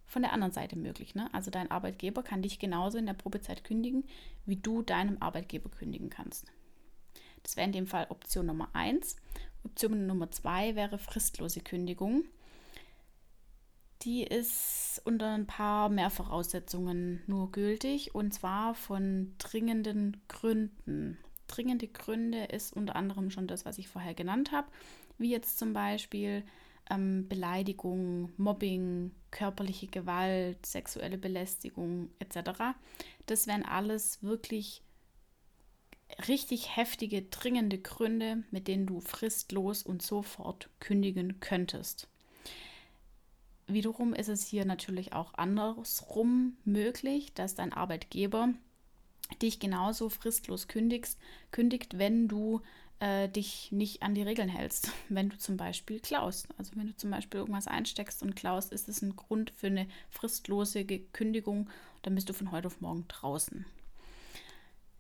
von 0.06 0.22
der 0.22 0.34
anderen 0.34 0.54
Seite 0.54 0.78
möglich. 0.78 1.16
Ne? 1.16 1.34
Also 1.34 1.52
dein 1.52 1.72
Arbeitgeber 1.72 2.22
kann 2.22 2.42
dich 2.42 2.60
genauso 2.60 2.98
in 2.98 3.06
der 3.06 3.14
Probezeit 3.14 3.64
kündigen, 3.64 4.04
wie 4.46 4.58
du 4.58 4.82
deinem 4.82 5.18
Arbeitgeber 5.22 5.70
kündigen 5.70 6.10
kannst. 6.10 6.52
Das 7.44 7.56
wäre 7.56 7.66
in 7.66 7.74
dem 7.74 7.88
Fall 7.88 8.08
Option 8.10 8.46
Nummer 8.46 8.70
1. 8.74 9.16
Option 9.64 10.06
Nummer 10.08 10.30
2 10.30 10.76
wäre 10.76 10.98
fristlose 10.98 11.62
Kündigung. 11.62 12.26
Die 14.04 14.24
ist 14.24 15.02
unter 15.06 15.32
ein 15.34 15.46
paar 15.46 15.90
mehr 15.90 16.10
Voraussetzungen 16.10 17.22
nur 17.28 17.52
gültig 17.52 18.16
und 18.16 18.34
zwar 18.34 18.74
von 18.74 19.36
dringenden 19.38 20.18
Gründen. 20.28 21.20
Dringende 21.48 21.88
Gründe 21.88 22.46
ist 22.46 22.74
unter 22.74 22.96
anderem 22.96 23.30
schon 23.30 23.48
das, 23.48 23.66
was 23.66 23.78
ich 23.78 23.88
vorher 23.88 24.16
genannt 24.16 24.52
habe, 24.52 24.68
wie 25.20 25.30
jetzt 25.30 25.60
zum 25.60 25.74
Beispiel 25.74 26.44
ähm, 26.90 27.28
Beleidigung, 27.28 28.32
Mobbing, 28.38 29.12
körperliche 29.30 29.88
Gewalt, 29.88 30.66
sexuelle 30.66 31.20
Belästigung 31.20 32.10
etc. 32.18 32.76
Das 33.28 33.46
wären 33.46 33.64
alles 33.64 34.24
wirklich 34.24 34.82
richtig 36.28 36.76
heftige, 36.76 37.22
dringende 37.22 37.78
Gründe, 37.78 38.44
mit 38.50 38.68
denen 38.68 38.88
du 38.88 39.00
fristlos 39.00 39.84
und 39.84 40.02
sofort 40.02 40.70
kündigen 40.80 41.40
könntest. 41.40 42.11
Wiederum 43.74 44.14
ist 44.14 44.30
es 44.30 44.46
hier 44.46 44.66
natürlich 44.66 45.14
auch 45.14 45.34
andersrum 45.36 46.58
möglich, 46.66 47.34
dass 47.34 47.56
dein 47.56 47.74
Arbeitgeber 47.74 48.50
dich 49.42 49.60
genauso 49.60 50.10
fristlos 50.10 50.68
kündigst, 50.68 51.18
kündigt, 51.52 51.98
wenn 51.98 52.28
du 52.28 52.62
äh, 53.00 53.30
dich 53.30 53.72
nicht 53.72 54.04
an 54.04 54.16
die 54.16 54.22
Regeln 54.22 54.50
hältst. 54.50 54.92
Wenn 55.10 55.30
du 55.30 55.38
zum 55.38 55.58
Beispiel 55.58 56.00
klaust. 56.00 56.48
Also 56.58 56.72
wenn 56.76 56.88
du 56.88 56.96
zum 56.96 57.10
Beispiel 57.10 57.40
irgendwas 57.40 57.68
einsteckst 57.68 58.22
und 58.22 58.36
klaust, 58.36 58.72
ist 58.72 58.88
es 58.88 59.02
ein 59.02 59.16
Grund 59.16 59.52
für 59.56 59.68
eine 59.68 59.88
fristlose 60.10 60.86
Kündigung. 60.86 61.70
Dann 62.04 62.16
bist 62.16 62.30
du 62.30 62.34
von 62.34 62.52
heute 62.52 62.68
auf 62.68 62.80
morgen 62.80 63.06
draußen. 63.08 63.66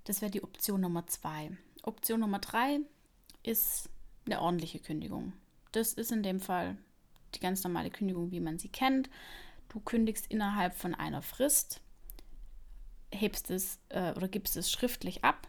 Das 0.05 0.21
wäre 0.21 0.31
die 0.31 0.43
Option 0.43 0.81
Nummer 0.81 1.05
zwei. 1.07 1.51
Option 1.83 2.19
Nummer 2.21 2.39
drei 2.39 2.79
ist 3.43 3.89
eine 4.25 4.41
ordentliche 4.41 4.79
Kündigung. 4.79 5.33
Das 5.71 5.93
ist 5.93 6.11
in 6.11 6.23
dem 6.23 6.39
Fall 6.39 6.77
die 7.35 7.39
ganz 7.39 7.63
normale 7.63 7.89
Kündigung, 7.89 8.31
wie 8.31 8.39
man 8.39 8.59
sie 8.59 8.69
kennt. 8.69 9.09
Du 9.69 9.79
kündigst 9.79 10.27
innerhalb 10.27 10.73
von 10.73 10.93
einer 10.95 11.21
Frist, 11.21 11.81
hebst 13.13 13.51
es 13.51 13.79
äh, 13.89 14.11
oder 14.13 14.27
gibst 14.27 14.57
es 14.57 14.71
schriftlich 14.71 15.23
ab 15.23 15.47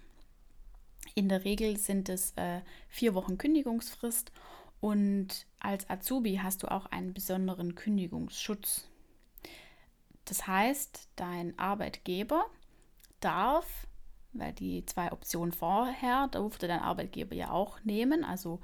in 1.14 1.28
der 1.28 1.44
Regel 1.44 1.76
sind 1.76 2.08
es 2.08 2.32
äh, 2.36 2.60
vier 2.88 3.14
Wochen 3.14 3.38
Kündigungsfrist 3.38 4.32
und 4.80 5.46
als 5.60 5.88
Azubi 5.90 6.40
hast 6.42 6.62
du 6.62 6.70
auch 6.70 6.86
einen 6.86 7.12
besonderen 7.14 7.74
Kündigungsschutz. 7.74 8.88
Das 10.24 10.46
heißt, 10.46 11.08
dein 11.16 11.58
Arbeitgeber 11.58 12.46
darf, 13.20 13.86
weil 14.32 14.52
die 14.52 14.86
zwei 14.86 15.12
Optionen 15.12 15.52
vorher 15.52 16.28
durfte 16.28 16.66
dein 16.66 16.80
Arbeitgeber 16.80 17.34
ja 17.34 17.50
auch 17.50 17.82
nehmen, 17.84 18.24
also 18.24 18.60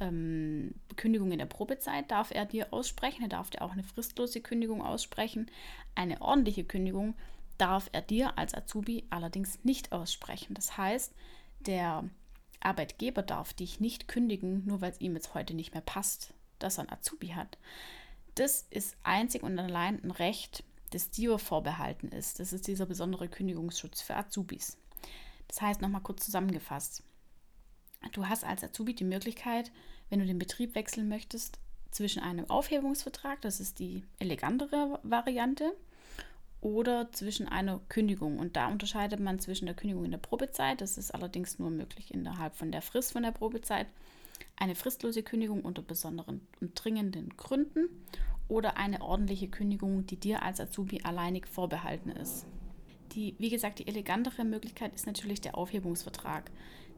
ähm, 0.00 0.74
Kündigung 0.96 1.30
in 1.32 1.38
der 1.38 1.46
Probezeit 1.46 2.10
darf 2.10 2.30
er 2.30 2.46
dir 2.46 2.72
aussprechen, 2.72 3.22
er 3.22 3.28
darf 3.28 3.50
dir 3.50 3.62
auch 3.62 3.72
eine 3.72 3.84
fristlose 3.84 4.40
Kündigung 4.40 4.82
aussprechen. 4.82 5.50
Eine 5.94 6.20
ordentliche 6.20 6.64
Kündigung 6.64 7.14
darf 7.58 7.88
er 7.92 8.02
dir 8.02 8.38
als 8.38 8.54
Azubi 8.54 9.04
allerdings 9.10 9.62
nicht 9.64 9.92
aussprechen. 9.92 10.54
Das 10.54 10.76
heißt, 10.76 11.12
der 11.60 12.08
Arbeitgeber 12.60 13.22
darf 13.22 13.52
dich 13.52 13.80
nicht 13.80 14.08
kündigen, 14.08 14.64
nur 14.66 14.80
weil 14.80 14.92
es 14.92 15.00
ihm 15.00 15.14
jetzt 15.14 15.34
heute 15.34 15.54
nicht 15.54 15.74
mehr 15.74 15.82
passt, 15.82 16.34
dass 16.58 16.78
er 16.78 16.84
ein 16.84 16.92
Azubi 16.92 17.28
hat. 17.28 17.58
Das 18.34 18.66
ist 18.70 18.96
einzig 19.02 19.42
und 19.42 19.58
allein 19.58 20.02
ein 20.02 20.10
Recht, 20.10 20.64
das 20.90 21.10
dir 21.10 21.38
vorbehalten 21.38 22.08
ist. 22.08 22.40
Das 22.40 22.52
ist 22.52 22.66
dieser 22.66 22.86
besondere 22.86 23.28
Kündigungsschutz 23.28 24.00
für 24.00 24.16
Azubis. 24.16 24.78
Das 25.48 25.60
heißt, 25.60 25.80
nochmal 25.80 26.02
kurz 26.02 26.24
zusammengefasst. 26.24 27.02
Du 28.12 28.28
hast 28.28 28.44
als 28.44 28.64
Azubi 28.64 28.94
die 28.94 29.04
Möglichkeit, 29.04 29.70
wenn 30.08 30.18
du 30.18 30.26
den 30.26 30.38
Betrieb 30.38 30.74
wechseln 30.74 31.08
möchtest, 31.08 31.58
zwischen 31.90 32.22
einem 32.22 32.48
Aufhebungsvertrag, 32.48 33.40
das 33.40 33.60
ist 33.60 33.78
die 33.78 34.04
elegantere 34.18 35.00
Variante, 35.02 35.72
oder 36.60 37.10
zwischen 37.12 37.48
einer 37.48 37.80
Kündigung. 37.88 38.38
Und 38.38 38.56
da 38.56 38.68
unterscheidet 38.68 39.20
man 39.20 39.38
zwischen 39.38 39.66
der 39.66 39.74
Kündigung 39.74 40.04
in 40.04 40.10
der 40.10 40.18
Probezeit, 40.18 40.80
das 40.80 40.98
ist 40.98 41.14
allerdings 41.14 41.58
nur 41.58 41.70
möglich 41.70 42.12
innerhalb 42.12 42.54
von 42.54 42.70
der 42.70 42.82
Frist 42.82 43.12
von 43.12 43.22
der 43.22 43.32
Probezeit, 43.32 43.86
eine 44.56 44.74
fristlose 44.74 45.22
Kündigung 45.22 45.62
unter 45.62 45.82
besonderen 45.82 46.46
und 46.60 46.72
dringenden 46.74 47.36
Gründen 47.36 47.88
oder 48.48 48.76
eine 48.76 49.00
ordentliche 49.00 49.48
Kündigung, 49.48 50.06
die 50.06 50.16
dir 50.16 50.42
als 50.42 50.60
Azubi 50.60 51.00
alleinig 51.02 51.46
vorbehalten 51.46 52.10
ist. 52.10 52.46
Die, 53.12 53.34
wie 53.38 53.50
gesagt, 53.50 53.78
die 53.78 53.88
elegantere 53.88 54.44
Möglichkeit 54.44 54.94
ist 54.94 55.06
natürlich 55.06 55.40
der 55.40 55.56
Aufhebungsvertrag. 55.56 56.50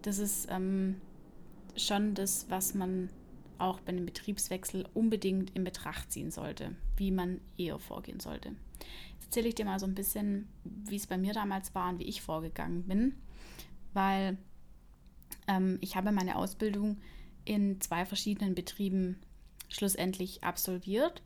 Das 0.03 0.19
ist 0.19 0.49
ähm, 0.51 1.01
schon 1.77 2.15
das, 2.15 2.47
was 2.49 2.75
man 2.75 3.09
auch 3.59 3.81
bei 3.81 3.91
einem 3.91 4.07
Betriebswechsel 4.07 4.89
unbedingt 4.95 5.51
in 5.51 5.65
Betracht 5.65 6.11
ziehen 6.11 6.31
sollte, 6.31 6.75
wie 6.97 7.13
man 7.13 7.41
eher 7.57 7.79
vorgehen 7.79 8.19
sollte 8.19 8.57
erzähle 9.33 9.49
ich 9.49 9.55
dir 9.55 9.65
mal 9.65 9.81
so 9.81 9.87
ein 9.87 9.95
bisschen, 9.95 10.47
wie 10.63 10.97
es 10.97 11.07
bei 11.07 11.17
mir 11.17 11.33
damals 11.33 11.75
war 11.75 11.89
und 11.89 11.99
wie 11.99 12.05
ich 12.05 12.21
vorgegangen 12.21 12.83
bin, 12.83 13.15
weil 13.95 14.37
ähm, 15.49 15.79
ich 15.81 15.97
habe 15.97 16.13
meine 16.13 16.37
Ausbildung 16.37 16.99
in 17.47 17.81
zwei 17.81 18.05
verschiedenen 18.05 18.55
Betrieben 18.55 19.19
schlussendlich 19.71 20.45
absolviert 20.45 21.23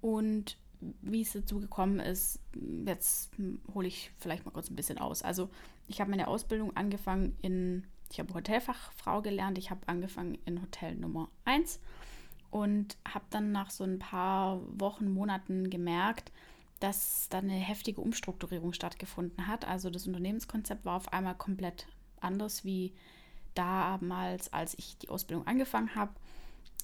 und 0.00 0.58
wie 1.00 1.22
es 1.22 1.32
dazu 1.32 1.60
gekommen 1.60 2.00
ist, 2.00 2.40
jetzt 2.86 3.30
hole 3.72 3.86
ich 3.86 4.10
vielleicht 4.18 4.44
mal 4.44 4.50
kurz 4.50 4.68
ein 4.68 4.74
bisschen 4.74 4.98
aus. 4.98 5.22
Also 5.22 5.48
ich 5.86 6.00
habe 6.00 6.10
meine 6.10 6.26
Ausbildung 6.26 6.76
angefangen 6.76 7.36
in, 7.40 7.86
ich 8.14 8.20
habe 8.20 8.32
Hotelfachfrau 8.32 9.22
gelernt, 9.22 9.58
ich 9.58 9.70
habe 9.70 9.80
angefangen 9.88 10.38
in 10.44 10.62
Hotel 10.62 10.94
Nummer 10.94 11.28
1 11.46 11.80
und 12.52 12.96
habe 13.12 13.24
dann 13.30 13.50
nach 13.50 13.70
so 13.70 13.82
ein 13.82 13.98
paar 13.98 14.60
Wochen, 14.78 15.12
Monaten 15.12 15.68
gemerkt, 15.68 16.30
dass 16.78 17.28
da 17.28 17.38
eine 17.38 17.54
heftige 17.54 18.00
Umstrukturierung 18.00 18.72
stattgefunden 18.72 19.48
hat. 19.48 19.66
Also 19.66 19.90
das 19.90 20.06
Unternehmenskonzept 20.06 20.84
war 20.84 20.94
auf 20.94 21.12
einmal 21.12 21.34
komplett 21.34 21.88
anders 22.20 22.64
wie 22.64 22.92
damals, 23.56 24.52
als 24.52 24.78
ich 24.78 24.96
die 24.98 25.08
Ausbildung 25.08 25.48
angefangen 25.48 25.96
habe. 25.96 26.12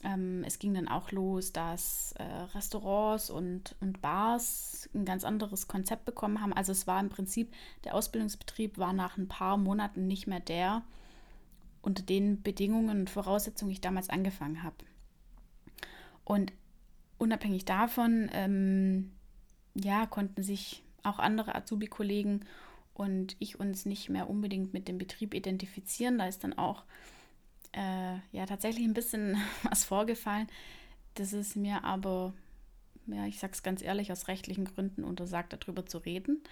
Ähm, 0.03 0.43
es 0.45 0.59
ging 0.59 0.75
dann 0.75 0.89
auch 0.89 1.13
los, 1.13 1.53
dass 1.53 2.13
äh, 2.19 2.25
Restaurants 2.25 3.31
und, 3.31 3.77
und 3.81 4.03
Bars 4.03 4.91
ein 4.95 5.05
ganz 5.05 5.23
anderes 5.23 5.69
Konzept 5.69 6.07
bekommen 6.07 6.41
haben. 6.41 6.53
Also 6.53 6.73
es 6.73 6.89
war 6.89 6.99
im 6.99 7.09
Prinzip, 7.09 7.55
der 7.85 7.95
Ausbildungsbetrieb 7.95 8.79
war 8.79 8.93
nach 8.93 9.17
ein 9.17 9.29
paar 9.29 9.59
Monaten 9.59 10.09
nicht 10.09 10.27
mehr 10.27 10.41
der, 10.41 10.83
unter 11.83 12.03
den 12.03 12.43
Bedingungen 12.43 13.01
und 13.01 13.11
Voraussetzungen 13.11 13.73
ich 13.73 13.81
damals 13.81 14.11
angefangen 14.11 14.63
habe. 14.63 14.77
Und 16.25 16.53
unabhängig 17.19 17.65
davon 17.65 18.31
ähm, 18.33 19.13
ja, 19.75 20.07
konnten 20.07 20.43
sich 20.43 20.83
auch 21.03 21.19
andere 21.19 21.55
Azubi-Kollegen 21.55 22.45
und 22.95 23.37
ich 23.39 23.59
uns 23.59 23.87
nicht 23.87 24.11
mehr 24.11 24.29
unbedingt 24.29 24.75
mit 24.75 24.89
dem 24.89 24.99
Betrieb 24.99 25.35
identifizieren. 25.35 26.19
Da 26.19 26.27
ist 26.27 26.45
dann 26.45 26.57
auch 26.57 26.85
äh, 27.73 28.17
ja 28.33 28.47
tatsächlich 28.47 28.85
ein 28.85 28.95
bisschen 28.95 29.37
was 29.63 29.85
vorgefallen. 29.85 30.49
Das 31.15 31.33
ist 31.33 31.57
mir 31.57 31.85
aber, 31.85 32.35
ja, 33.07 33.27
ich 33.27 33.39
sage 33.39 33.55
es 33.55 33.63
ganz 33.63 33.83
ehrlich, 33.83 34.13
aus 34.13 34.29
rechtlichen 34.29 34.67
Gründen 34.67 35.03
untersagt, 35.03 35.53
darüber 35.53 35.87
zu 35.87 35.99
reden. 35.99 36.43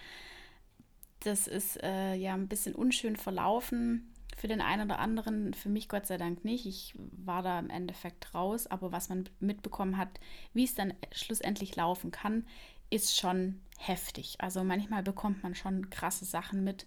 das 1.21 1.47
ist 1.47 1.81
äh, 1.83 2.15
ja 2.15 2.33
ein 2.33 2.47
bisschen 2.47 2.75
unschön 2.75 3.15
verlaufen 3.15 4.13
für 4.39 4.47
den 4.47 4.61
einen 4.61 4.89
oder 4.89 4.99
anderen, 4.99 5.53
für 5.53 5.67
mich 5.67 5.89
Gott 5.89 6.07
sei 6.07 6.17
Dank 6.17 6.45
nicht. 6.45 6.65
Ich 6.65 6.95
war 6.97 7.43
da 7.43 7.59
im 7.59 7.69
Endeffekt 7.69 8.33
raus, 8.33 8.67
aber 8.67 8.93
was 8.93 9.09
man 9.09 9.27
mitbekommen 9.41 9.97
hat, 9.97 10.19
wie 10.53 10.63
es 10.63 10.75
dann 10.75 10.93
schlussendlich 11.11 11.75
laufen 11.75 12.11
kann, 12.11 12.45
ist 12.89 13.17
schon 13.17 13.59
heftig. 13.77 14.37
Also 14.39 14.63
manchmal 14.63 15.03
bekommt 15.03 15.43
man 15.43 15.55
schon 15.55 15.89
krasse 15.89 16.23
Sachen 16.23 16.63
mit, 16.63 16.85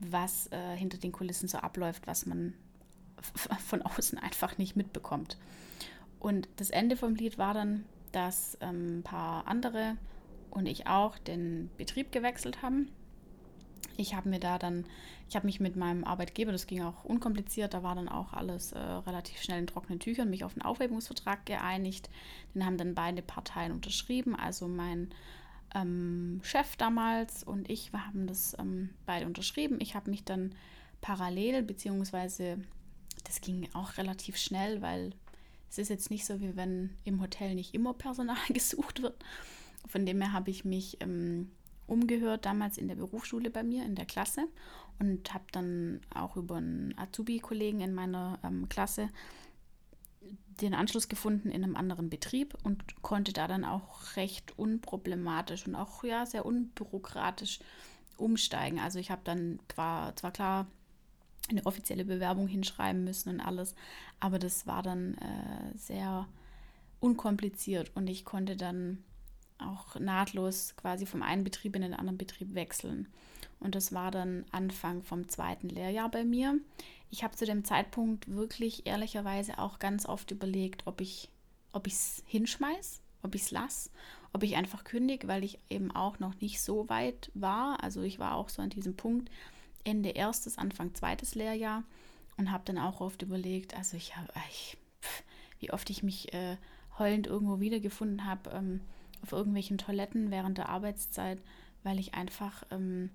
was 0.00 0.48
äh, 0.50 0.76
hinter 0.76 0.98
den 0.98 1.12
Kulissen 1.12 1.48
so 1.48 1.58
abläuft, 1.58 2.08
was 2.08 2.26
man 2.26 2.54
von 3.64 3.82
außen 3.82 4.18
einfach 4.18 4.58
nicht 4.58 4.74
mitbekommt. 4.74 5.38
Und 6.18 6.48
das 6.56 6.70
Ende 6.70 6.96
vom 6.96 7.14
Lied 7.14 7.38
war 7.38 7.54
dann, 7.54 7.84
dass 8.10 8.58
ähm, 8.60 8.98
ein 8.98 9.02
paar 9.04 9.46
andere 9.46 9.96
und 10.50 10.66
ich 10.66 10.88
auch 10.88 11.18
den 11.18 11.70
Betrieb 11.76 12.10
gewechselt 12.10 12.62
haben 12.62 12.90
ich 13.96 14.14
habe 14.14 14.28
mir 14.28 14.40
da 14.40 14.58
dann, 14.58 14.86
ich 15.28 15.36
habe 15.36 15.46
mich 15.46 15.60
mit 15.60 15.76
meinem 15.76 16.04
Arbeitgeber, 16.04 16.52
das 16.52 16.66
ging 16.66 16.82
auch 16.82 17.04
unkompliziert, 17.04 17.74
da 17.74 17.82
war 17.82 17.94
dann 17.94 18.08
auch 18.08 18.32
alles 18.32 18.72
äh, 18.72 18.78
relativ 18.78 19.40
schnell 19.42 19.60
in 19.60 19.66
trockenen 19.66 20.00
Tüchern, 20.00 20.30
mich 20.30 20.44
auf 20.44 20.52
einen 20.54 20.62
Aufhebungsvertrag 20.62 21.46
geeinigt. 21.46 22.10
Den 22.54 22.64
haben 22.64 22.78
dann 22.78 22.94
beide 22.94 23.22
Parteien 23.22 23.72
unterschrieben, 23.72 24.34
also 24.34 24.68
mein 24.68 25.10
ähm, 25.74 26.40
Chef 26.42 26.76
damals 26.76 27.42
und 27.44 27.70
ich, 27.70 27.92
wir 27.92 28.06
haben 28.06 28.26
das 28.26 28.56
ähm, 28.58 28.90
beide 29.06 29.26
unterschrieben. 29.26 29.78
Ich 29.80 29.94
habe 29.94 30.10
mich 30.10 30.24
dann 30.24 30.54
parallel, 31.00 31.62
beziehungsweise 31.62 32.58
das 33.24 33.40
ging 33.40 33.68
auch 33.74 33.96
relativ 33.96 34.36
schnell, 34.36 34.82
weil 34.82 35.12
es 35.70 35.78
ist 35.78 35.88
jetzt 35.88 36.10
nicht 36.10 36.26
so, 36.26 36.40
wie 36.40 36.56
wenn 36.56 36.90
im 37.04 37.20
Hotel 37.20 37.54
nicht 37.54 37.74
immer 37.74 37.94
Personal 37.94 38.36
gesucht 38.48 39.02
wird. 39.02 39.22
Von 39.86 40.04
dem 40.04 40.20
her 40.20 40.32
habe 40.32 40.50
ich 40.50 40.64
mich 40.64 40.98
ähm, 41.00 41.50
umgehört, 41.90 42.46
damals 42.46 42.78
in 42.78 42.88
der 42.88 42.94
Berufsschule 42.94 43.50
bei 43.50 43.62
mir 43.62 43.84
in 43.84 43.94
der 43.94 44.06
Klasse 44.06 44.46
und 44.98 45.32
habe 45.34 45.44
dann 45.52 46.00
auch 46.14 46.36
über 46.36 46.56
einen 46.56 46.94
Azubi-Kollegen 46.96 47.80
in 47.80 47.94
meiner 47.94 48.38
ähm, 48.44 48.68
Klasse 48.68 49.08
den 50.60 50.74
Anschluss 50.74 51.08
gefunden 51.08 51.50
in 51.50 51.64
einem 51.64 51.76
anderen 51.76 52.10
Betrieb 52.10 52.56
und 52.62 53.02
konnte 53.02 53.32
da 53.32 53.48
dann 53.48 53.64
auch 53.64 54.16
recht 54.16 54.58
unproblematisch 54.58 55.66
und 55.66 55.74
auch 55.74 56.04
ja 56.04 56.26
sehr 56.26 56.44
unbürokratisch 56.44 57.60
umsteigen. 58.18 58.78
Also 58.78 58.98
ich 58.98 59.10
habe 59.10 59.22
dann 59.24 59.58
zwar, 59.68 60.14
zwar 60.16 60.32
klar 60.32 60.66
eine 61.48 61.64
offizielle 61.64 62.04
Bewerbung 62.04 62.46
hinschreiben 62.46 63.04
müssen 63.04 63.30
und 63.30 63.40
alles, 63.40 63.74
aber 64.20 64.38
das 64.38 64.66
war 64.66 64.82
dann 64.82 65.14
äh, 65.14 65.78
sehr 65.78 66.28
unkompliziert 67.00 67.90
und 67.94 68.08
ich 68.08 68.24
konnte 68.24 68.56
dann 68.56 69.02
auch 69.62 69.98
nahtlos 69.98 70.74
quasi 70.76 71.06
vom 71.06 71.22
einen 71.22 71.44
Betrieb 71.44 71.76
in 71.76 71.82
den 71.82 71.94
anderen 71.94 72.18
Betrieb 72.18 72.54
wechseln. 72.54 73.08
Und 73.58 73.74
das 73.74 73.92
war 73.92 74.10
dann 74.10 74.44
Anfang 74.52 75.02
vom 75.02 75.28
zweiten 75.28 75.68
Lehrjahr 75.68 76.10
bei 76.10 76.24
mir. 76.24 76.58
Ich 77.10 77.24
habe 77.24 77.36
zu 77.36 77.44
dem 77.44 77.64
Zeitpunkt 77.64 78.32
wirklich 78.34 78.86
ehrlicherweise 78.86 79.58
auch 79.58 79.78
ganz 79.78 80.06
oft 80.06 80.30
überlegt, 80.30 80.86
ob 80.86 81.00
ich 81.00 81.28
ob 81.72 81.86
es 81.86 82.22
hinschmeiß, 82.26 83.00
ob 83.22 83.34
ich 83.34 83.42
es 83.42 83.50
lasse, 83.50 83.90
ob 84.32 84.42
ich 84.42 84.56
einfach 84.56 84.84
kündige, 84.84 85.28
weil 85.28 85.44
ich 85.44 85.58
eben 85.68 85.90
auch 85.90 86.18
noch 86.18 86.40
nicht 86.40 86.60
so 86.60 86.88
weit 86.88 87.30
war. 87.34 87.82
Also 87.82 88.02
ich 88.02 88.18
war 88.18 88.34
auch 88.34 88.48
so 88.48 88.62
an 88.62 88.70
diesem 88.70 88.96
Punkt 88.96 89.30
Ende 89.84 90.10
erstes, 90.10 90.58
Anfang 90.58 90.94
zweites 90.94 91.34
Lehrjahr 91.34 91.84
und 92.36 92.50
habe 92.50 92.64
dann 92.64 92.78
auch 92.78 93.00
oft 93.00 93.22
überlegt, 93.22 93.76
also 93.76 93.96
ich 93.96 94.16
habe, 94.16 94.32
wie 95.60 95.72
oft 95.72 95.90
ich 95.90 96.02
mich 96.02 96.32
äh, 96.32 96.56
heulend 96.98 97.26
irgendwo 97.26 97.60
wiedergefunden 97.60 98.24
habe. 98.24 98.50
Ähm, 98.50 98.80
auf 99.22 99.32
irgendwelchen 99.32 99.78
Toiletten 99.78 100.30
während 100.30 100.58
der 100.58 100.68
Arbeitszeit, 100.68 101.40
weil 101.82 101.98
ich 101.98 102.14
einfach 102.14 102.64
ähm, 102.70 103.10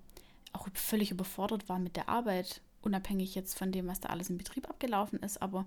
auch 0.52 0.68
völlig 0.74 1.10
überfordert 1.10 1.68
war 1.68 1.78
mit 1.78 1.96
der 1.96 2.08
Arbeit, 2.08 2.60
unabhängig 2.82 3.34
jetzt 3.34 3.58
von 3.58 3.72
dem, 3.72 3.86
was 3.86 4.00
da 4.00 4.08
alles 4.08 4.30
im 4.30 4.38
Betrieb 4.38 4.68
abgelaufen 4.68 5.18
ist, 5.20 5.42
aber 5.42 5.66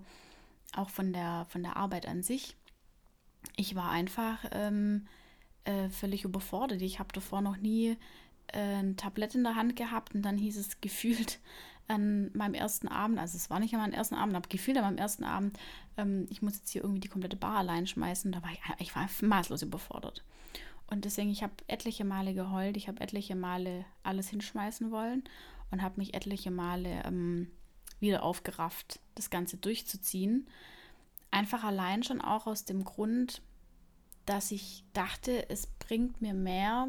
auch 0.74 0.90
von 0.90 1.12
der, 1.12 1.46
von 1.48 1.62
der 1.62 1.76
Arbeit 1.76 2.06
an 2.06 2.22
sich. 2.22 2.56
Ich 3.56 3.74
war 3.74 3.90
einfach 3.90 4.44
ähm, 4.52 5.06
äh, 5.64 5.88
völlig 5.88 6.24
überfordert. 6.24 6.82
Ich 6.82 6.98
habe 6.98 7.12
davor 7.12 7.40
noch 7.40 7.56
nie 7.56 7.96
äh, 8.48 8.58
ein 8.58 8.96
Tablett 8.96 9.34
in 9.34 9.44
der 9.44 9.56
Hand 9.56 9.76
gehabt 9.76 10.14
und 10.14 10.22
dann 10.22 10.38
hieß 10.38 10.56
es 10.56 10.80
gefühlt 10.80 11.38
an 11.90 12.30
meinem 12.34 12.54
ersten 12.54 12.86
Abend, 12.86 13.18
also 13.18 13.36
es 13.36 13.50
war 13.50 13.58
nicht 13.58 13.74
an 13.74 13.80
meinem 13.80 13.92
ersten 13.92 14.14
Abend, 14.14 14.36
aber 14.36 14.48
gefühlt 14.48 14.76
an 14.78 14.84
meinem 14.84 14.98
ersten 14.98 15.24
Abend, 15.24 15.58
ähm, 15.96 16.26
ich 16.30 16.40
muss 16.40 16.56
jetzt 16.56 16.70
hier 16.70 16.82
irgendwie 16.82 17.00
die 17.00 17.08
komplette 17.08 17.36
Bar 17.36 17.56
allein 17.56 17.86
schmeißen. 17.86 18.30
Da 18.30 18.42
war 18.42 18.50
ich, 18.52 18.60
ich 18.78 18.94
war 18.94 19.08
maßlos 19.22 19.62
überfordert. 19.62 20.24
Und 20.86 21.04
deswegen, 21.04 21.30
ich 21.30 21.42
habe 21.42 21.52
etliche 21.66 22.04
Male 22.04 22.32
geheult, 22.32 22.76
ich 22.76 22.86
habe 22.86 23.00
etliche 23.00 23.34
Male 23.34 23.84
alles 24.04 24.28
hinschmeißen 24.28 24.90
wollen 24.92 25.24
und 25.70 25.82
habe 25.82 25.98
mich 25.98 26.14
etliche 26.14 26.52
Male 26.52 27.02
ähm, 27.04 27.50
wieder 27.98 28.22
aufgerafft, 28.22 29.00
das 29.16 29.30
Ganze 29.30 29.56
durchzuziehen. 29.56 30.48
Einfach 31.32 31.64
allein 31.64 32.02
schon 32.04 32.20
auch 32.20 32.46
aus 32.46 32.64
dem 32.64 32.84
Grund, 32.84 33.42
dass 34.26 34.52
ich 34.52 34.84
dachte, 34.92 35.48
es 35.50 35.66
bringt 35.66 36.22
mir 36.22 36.34
mehr, 36.34 36.88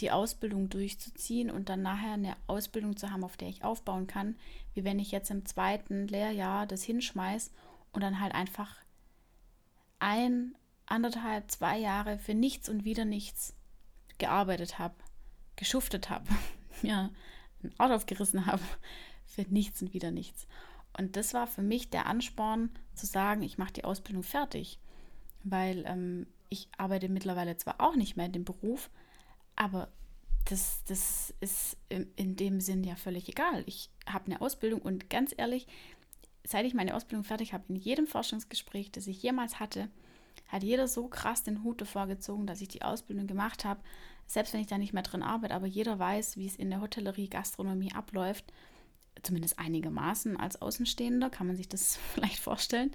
die 0.00 0.10
Ausbildung 0.10 0.68
durchzuziehen 0.68 1.50
und 1.50 1.68
dann 1.68 1.82
nachher 1.82 2.12
eine 2.12 2.36
Ausbildung 2.46 2.96
zu 2.96 3.10
haben, 3.10 3.24
auf 3.24 3.36
der 3.36 3.48
ich 3.48 3.64
aufbauen 3.64 4.06
kann, 4.06 4.36
wie 4.74 4.84
wenn 4.84 4.98
ich 4.98 5.10
jetzt 5.10 5.30
im 5.30 5.46
zweiten 5.46 6.06
Lehrjahr 6.06 6.66
das 6.66 6.82
hinschmeiß 6.82 7.50
und 7.92 8.02
dann 8.02 8.20
halt 8.20 8.34
einfach 8.34 8.76
ein 9.98 10.54
anderthalb, 10.84 11.50
zwei 11.50 11.78
Jahre 11.78 12.18
für 12.18 12.34
nichts 12.34 12.68
und 12.68 12.84
wieder 12.84 13.04
nichts 13.04 13.54
gearbeitet 14.18 14.78
habe, 14.78 14.94
geschuftet 15.56 16.10
habe, 16.10 16.26
mir 16.82 17.10
ein 17.62 17.72
Auto 17.78 17.94
aufgerissen 17.94 18.46
habe 18.46 18.62
für 19.26 19.42
nichts 19.42 19.82
und 19.82 19.94
wieder 19.94 20.10
nichts. 20.10 20.46
Und 20.96 21.16
das 21.16 21.34
war 21.34 21.46
für 21.46 21.62
mich 21.62 21.90
der 21.90 22.06
Ansporn 22.06 22.70
zu 22.94 23.06
sagen, 23.06 23.42
ich 23.42 23.58
mache 23.58 23.72
die 23.72 23.84
Ausbildung 23.84 24.22
fertig, 24.22 24.78
weil 25.44 25.84
ähm, 25.86 26.26
ich 26.48 26.68
arbeite 26.78 27.08
mittlerweile 27.08 27.56
zwar 27.56 27.80
auch 27.80 27.96
nicht 27.96 28.16
mehr 28.16 28.26
in 28.26 28.32
dem 28.32 28.44
Beruf, 28.44 28.90
aber 29.56 29.88
das, 30.48 30.82
das 30.86 31.34
ist 31.40 31.76
in, 31.88 32.36
dem 32.36 32.60
Sinn 32.60 32.84
ja 32.84 32.94
völlig 32.94 33.28
egal. 33.28 33.64
Ich 33.66 33.90
habe 34.08 34.26
eine 34.26 34.40
Ausbildung 34.40 34.80
und 34.80 35.10
ganz 35.10 35.34
ehrlich, 35.36 35.66
seit 36.44 36.64
ich 36.64 36.74
meine 36.74 36.94
Ausbildung 36.94 37.24
fertig 37.24 37.52
habe, 37.52 37.64
in 37.68 37.76
jedem 37.76 38.06
Forschungsgespräch, 38.06 38.92
das 38.92 39.08
ich 39.08 39.22
jemals 39.22 39.58
hatte, 39.58 39.88
hat 40.48 40.62
jeder 40.62 40.86
so 40.86 41.08
krass 41.08 41.42
den 41.42 41.64
Hut 41.64 41.80
davor 41.80 42.06
gezogen, 42.06 42.46
dass 42.46 42.60
ich 42.60 42.68
die 42.68 42.82
Ausbildung 42.82 43.26
gemacht 43.26 43.64
habe, 43.64 43.80
selbst 44.26 44.52
wenn 44.52 44.60
ich 44.60 44.68
da 44.68 44.78
nicht 44.78 44.92
mehr 44.92 45.02
drin 45.02 45.22
arbeite, 45.22 45.54
aber 45.54 45.66
jeder 45.66 45.98
weiß, 45.98 46.36
wie 46.36 46.46
es 46.46 46.56
in 46.56 46.70
der 46.70 46.80
Hotellerie, 46.80 47.28
Gastronomie 47.28 47.92
abläuft, 47.92 48.52
zumindest 49.22 49.58
einigermaßen 49.58 50.36
als 50.36 50.60
Außenstehender, 50.60 51.30
kann 51.30 51.46
man 51.46 51.56
sich 51.56 51.68
das 51.68 51.96
vielleicht 52.14 52.38
vorstellen. 52.38 52.92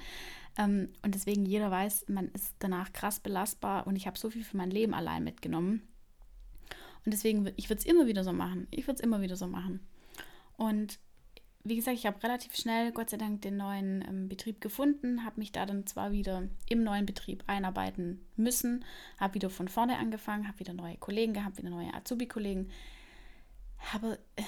Ähm, 0.58 0.90
und 1.02 1.16
deswegen 1.16 1.46
jeder 1.46 1.72
weiß, 1.72 2.06
man 2.08 2.30
ist 2.30 2.56
danach 2.60 2.94
krass 2.94 3.20
belastbar 3.20 3.88
und 3.88 3.96
ich 3.96 4.08
habe 4.08 4.18
so 4.18 4.30
viel 4.30 4.44
für 4.44 4.58
mein 4.58 4.72
Leben 4.72 4.94
allein 4.94 5.24
mitgenommen. 5.24 5.88
Und 7.06 7.14
deswegen, 7.14 7.52
ich 7.56 7.70
würde 7.70 7.80
es 7.80 7.86
immer 7.86 8.08
wieder 8.08 8.24
so 8.24 8.32
machen. 8.34 8.68
Ich 8.72 8.88
würde 8.88 8.96
es 8.96 9.02
immer 9.02 9.22
wieder 9.22 9.36
so 9.36 9.48
machen. 9.48 9.80
Und 10.58 11.00
wie 11.64 11.76
gesagt, 11.76 11.98
ich 11.98 12.06
habe 12.06 12.22
relativ 12.24 12.56
schnell, 12.56 12.92
Gott 12.92 13.10
sei 13.10 13.18
Dank, 13.18 13.42
den 13.42 13.58
neuen 13.58 14.04
ähm, 14.08 14.30
Betrieb 14.30 14.62
gefunden, 14.62 15.24
habe 15.26 15.40
mich 15.40 15.52
da 15.52 15.66
dann 15.66 15.86
zwar 15.86 16.12
wieder 16.12 16.48
im 16.70 16.84
neuen 16.84 17.06
Betrieb 17.06 17.44
einarbeiten 17.48 18.26
müssen, 18.36 18.84
habe 19.20 19.36
wieder 19.36 19.50
von 19.50 19.68
vorne 19.68 19.98
angefangen, 19.98 20.48
habe 20.48 20.60
wieder 20.60 20.74
neue 20.74 20.98
Kollegen 20.98 21.34
gehabt, 21.34 21.58
wieder 21.58 21.70
neue 21.70 21.94
Azubi-Kollegen. 21.94 22.70
Aber 23.94 24.18
äh, 24.36 24.44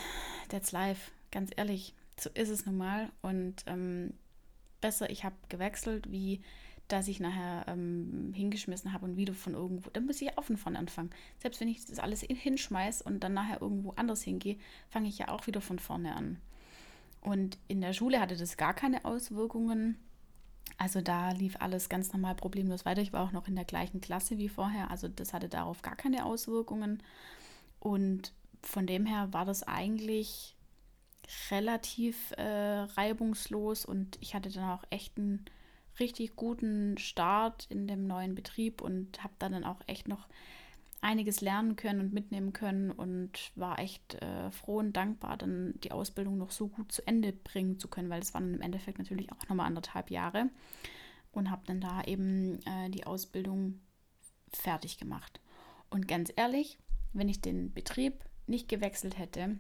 that's 0.49 0.71
life, 0.71 1.11
ganz 1.31 1.51
ehrlich, 1.55 1.93
so 2.19 2.29
ist 2.33 2.49
es 2.49 2.65
nun 2.65 2.77
mal. 2.77 3.11
Und 3.21 3.63
ähm, 3.67 4.13
besser, 4.81 5.09
ich 5.09 5.23
habe 5.23 5.35
gewechselt, 5.49 6.11
wie 6.11 6.41
dass 6.87 7.07
ich 7.07 7.19
nachher 7.19 7.65
ähm, 7.67 8.33
hingeschmissen 8.35 8.93
habe 8.93 9.05
und 9.05 9.17
wieder 9.17 9.33
von 9.33 9.53
irgendwo, 9.53 9.89
dann 9.89 10.05
muss 10.05 10.21
ich 10.21 10.37
auch 10.37 10.43
von 10.43 10.57
vorne 10.57 10.79
anfangen. 10.79 11.09
Selbst 11.39 11.61
wenn 11.61 11.67
ich 11.67 11.85
das 11.85 11.99
alles 11.99 12.21
hinschmeiße 12.21 13.03
und 13.03 13.23
dann 13.23 13.33
nachher 13.33 13.61
irgendwo 13.61 13.91
anders 13.91 14.21
hingehe, 14.21 14.57
fange 14.89 15.07
ich 15.07 15.17
ja 15.17 15.29
auch 15.29 15.47
wieder 15.47 15.61
von 15.61 15.79
vorne 15.79 16.15
an. 16.15 16.37
Und 17.21 17.57
in 17.67 17.81
der 17.81 17.93
Schule 17.93 18.19
hatte 18.19 18.35
das 18.35 18.57
gar 18.57 18.73
keine 18.73 19.05
Auswirkungen. 19.05 19.97
Also 20.77 21.01
da 21.01 21.31
lief 21.31 21.55
alles 21.59 21.87
ganz 21.87 22.11
normal 22.11 22.35
problemlos 22.35 22.85
weiter. 22.85 23.01
Ich 23.01 23.13
war 23.13 23.23
auch 23.23 23.31
noch 23.31 23.47
in 23.47 23.55
der 23.55 23.65
gleichen 23.65 24.01
Klasse 24.01 24.37
wie 24.37 24.49
vorher. 24.49 24.91
Also 24.91 25.07
das 25.07 25.33
hatte 25.33 25.47
darauf 25.47 25.81
gar 25.81 25.95
keine 25.95 26.25
Auswirkungen. 26.25 27.01
Und 27.79 28.33
von 28.61 28.87
dem 28.87 29.05
her 29.05 29.31
war 29.31 29.45
das 29.45 29.63
eigentlich 29.63 30.55
relativ 31.49 32.31
äh, 32.37 32.43
reibungslos 32.43 33.85
und 33.85 34.17
ich 34.19 34.35
hatte 34.35 34.49
dann 34.51 34.69
auch 34.69 34.83
echt 34.89 35.17
einen 35.17 35.45
richtig 35.99 36.35
guten 36.35 36.97
Start 36.97 37.65
in 37.69 37.87
dem 37.87 38.07
neuen 38.07 38.35
Betrieb 38.35 38.81
und 38.81 39.23
habe 39.23 39.33
dann 39.39 39.63
auch 39.63 39.81
echt 39.87 40.07
noch 40.07 40.27
einiges 41.01 41.41
lernen 41.41 41.75
können 41.75 41.99
und 41.99 42.13
mitnehmen 42.13 42.53
können 42.53 42.89
und 42.89 43.51
war 43.55 43.77
echt 43.79 44.15
äh, 44.21 44.49
froh 44.51 44.77
und 44.77 44.93
dankbar, 44.93 45.37
dann 45.37 45.73
die 45.83 45.91
Ausbildung 45.91 46.37
noch 46.37 46.51
so 46.51 46.69
gut 46.69 46.91
zu 46.91 47.05
Ende 47.05 47.33
bringen 47.33 47.77
zu 47.77 47.89
können, 47.89 48.09
weil 48.09 48.21
es 48.21 48.33
waren 48.33 48.53
im 48.53 48.61
Endeffekt 48.61 48.99
natürlich 48.99 49.31
auch 49.31 49.49
nochmal 49.49 49.67
anderthalb 49.67 50.09
Jahre 50.09 50.49
und 51.33 51.51
habe 51.51 51.63
dann 51.65 51.81
da 51.81 52.03
eben 52.03 52.59
äh, 52.65 52.89
die 52.89 53.05
Ausbildung 53.05 53.81
fertig 54.49 54.97
gemacht. 54.97 55.41
Und 55.89 56.07
ganz 56.07 56.31
ehrlich, 56.35 56.79
wenn 57.11 57.27
ich 57.27 57.41
den 57.41 57.73
Betrieb 57.73 58.23
nicht 58.47 58.69
gewechselt 58.69 59.17
hätte, 59.17 59.57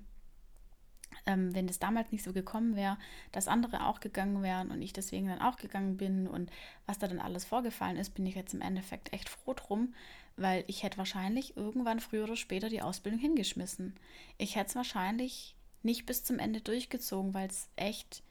ähm, 1.25 1.53
wenn 1.55 1.67
das 1.67 1.79
damals 1.79 2.11
nicht 2.11 2.23
so 2.23 2.33
gekommen 2.33 2.75
wäre, 2.75 2.97
dass 3.31 3.47
andere 3.47 3.85
auch 3.85 3.99
gegangen 3.99 4.43
wären 4.43 4.71
und 4.71 4.81
ich 4.81 4.93
deswegen 4.93 5.27
dann 5.27 5.41
auch 5.41 5.57
gegangen 5.57 5.97
bin 5.97 6.27
und 6.27 6.51
was 6.85 6.99
da 6.99 7.07
dann 7.07 7.19
alles 7.19 7.45
vorgefallen 7.45 7.97
ist, 7.97 8.11
bin 8.11 8.25
ich 8.25 8.35
jetzt 8.35 8.53
im 8.53 8.61
Endeffekt 8.61 9.13
echt 9.13 9.29
froh 9.29 9.53
drum, 9.53 9.93
weil 10.35 10.63
ich 10.67 10.83
hätte 10.83 10.97
wahrscheinlich 10.97 11.55
irgendwann 11.55 11.99
früher 11.99 12.23
oder 12.23 12.35
später 12.35 12.69
die 12.69 12.81
Ausbildung 12.81 13.19
hingeschmissen. 13.19 13.95
Ich 14.37 14.55
hätte 14.55 14.69
es 14.69 14.75
wahrscheinlich 14.75 15.55
nicht 15.83 16.05
bis 16.05 16.23
zum 16.23 16.39
Ende 16.39 16.61
durchgezogen, 16.61 17.33
weil 17.33 17.49
es 17.49 17.69
echt 17.75 18.23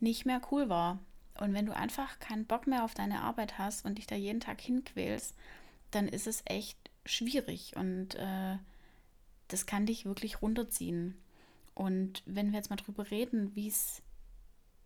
nicht 0.00 0.26
mehr 0.26 0.40
cool 0.50 0.68
war. 0.68 0.98
Und 1.38 1.54
wenn 1.54 1.66
du 1.66 1.74
einfach 1.74 2.18
keinen 2.18 2.46
Bock 2.46 2.66
mehr 2.66 2.84
auf 2.84 2.94
deine 2.94 3.20
Arbeit 3.22 3.58
hast 3.58 3.84
und 3.84 3.98
dich 3.98 4.06
da 4.06 4.16
jeden 4.16 4.40
Tag 4.40 4.60
hinquälst, 4.60 5.34
dann 5.90 6.08
ist 6.08 6.26
es 6.26 6.42
echt 6.44 6.78
schwierig 7.06 7.74
und 7.76 8.16
äh, 8.16 8.56
das 9.48 9.64
kann 9.64 9.86
dich 9.86 10.04
wirklich 10.04 10.42
runterziehen. 10.42 11.16
Und 11.78 12.24
wenn 12.26 12.50
wir 12.50 12.58
jetzt 12.58 12.70
mal 12.70 12.76
drüber 12.76 13.08
reden, 13.08 13.54
wie 13.54 13.68
es, 13.68 14.02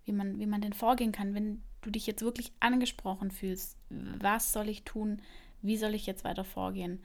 wie 0.04 0.12
man, 0.12 0.38
wie 0.38 0.44
man 0.44 0.60
denn 0.60 0.74
vorgehen 0.74 1.10
kann, 1.10 1.34
wenn 1.34 1.62
du 1.80 1.90
dich 1.90 2.06
jetzt 2.06 2.20
wirklich 2.20 2.52
angesprochen 2.60 3.30
fühlst, 3.30 3.78
was 3.88 4.52
soll 4.52 4.68
ich 4.68 4.84
tun, 4.84 5.22
wie 5.62 5.78
soll 5.78 5.94
ich 5.94 6.04
jetzt 6.04 6.22
weiter 6.22 6.44
vorgehen? 6.44 7.02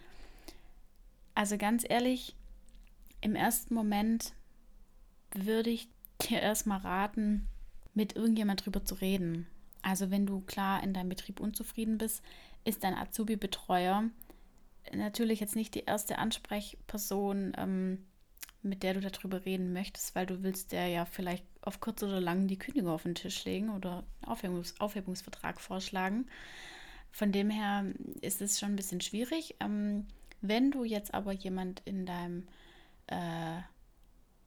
Also 1.36 1.58
ganz 1.58 1.86
ehrlich, 1.88 2.36
im 3.22 3.34
ersten 3.34 3.74
Moment 3.74 4.34
würde 5.34 5.70
ich 5.70 5.88
dir 6.22 6.42
erstmal 6.42 6.80
raten, 6.80 7.48
mit 7.94 8.14
irgendjemand 8.14 8.66
drüber 8.66 8.84
zu 8.84 8.96
reden. 8.96 9.48
Also 9.84 10.12
wenn 10.12 10.26
du 10.26 10.42
klar 10.42 10.84
in 10.84 10.94
deinem 10.94 11.08
Betrieb 11.08 11.40
unzufrieden 11.40 11.98
bist, 11.98 12.22
ist 12.66 12.84
dein 12.84 12.94
Azubi-Betreuer 12.94 14.10
natürlich 14.94 15.40
jetzt 15.40 15.56
nicht 15.56 15.76
die 15.76 15.86
erste 15.86 16.18
Ansprechperson, 16.18 17.54
ähm, 17.56 18.06
mit 18.68 18.84
der 18.84 18.94
du 18.94 19.02
darüber 19.02 19.46
reden 19.46 19.74
möchtest, 19.74 20.16
weil 20.16 20.26
du 20.26 20.44
willst 20.44 20.72
der 20.72 20.88
ja 20.88 21.06
vielleicht 21.06 21.46
auf 21.62 21.80
kurz 21.80 22.04
oder 22.04 22.20
lang 22.22 22.48
die 22.48 22.58
Kündigung 22.58 22.92
auf 22.92 23.04
den 23.04 23.16
Tisch 23.16 23.44
legen 23.46 23.70
oder 23.70 24.04
einen 24.22 24.32
Aufhebungs 24.32 24.80
Aufhebungsvertrag 24.80 25.60
vorschlagen. 25.60 26.28
Von 27.12 27.32
dem 27.32 27.50
her 27.50 27.86
ist 28.22 28.42
es 28.42 28.60
schon 28.60 28.70
ein 28.70 28.76
bisschen 28.76 29.02
schwierig. 29.02 29.56
Ähm, 29.60 30.06
wenn 30.42 30.72
du 30.72 30.84
jetzt 30.84 31.14
aber 31.14 31.32
jemand 31.32 31.82
in 31.86 32.06
deinem 32.06 32.48
äh, 33.08 33.62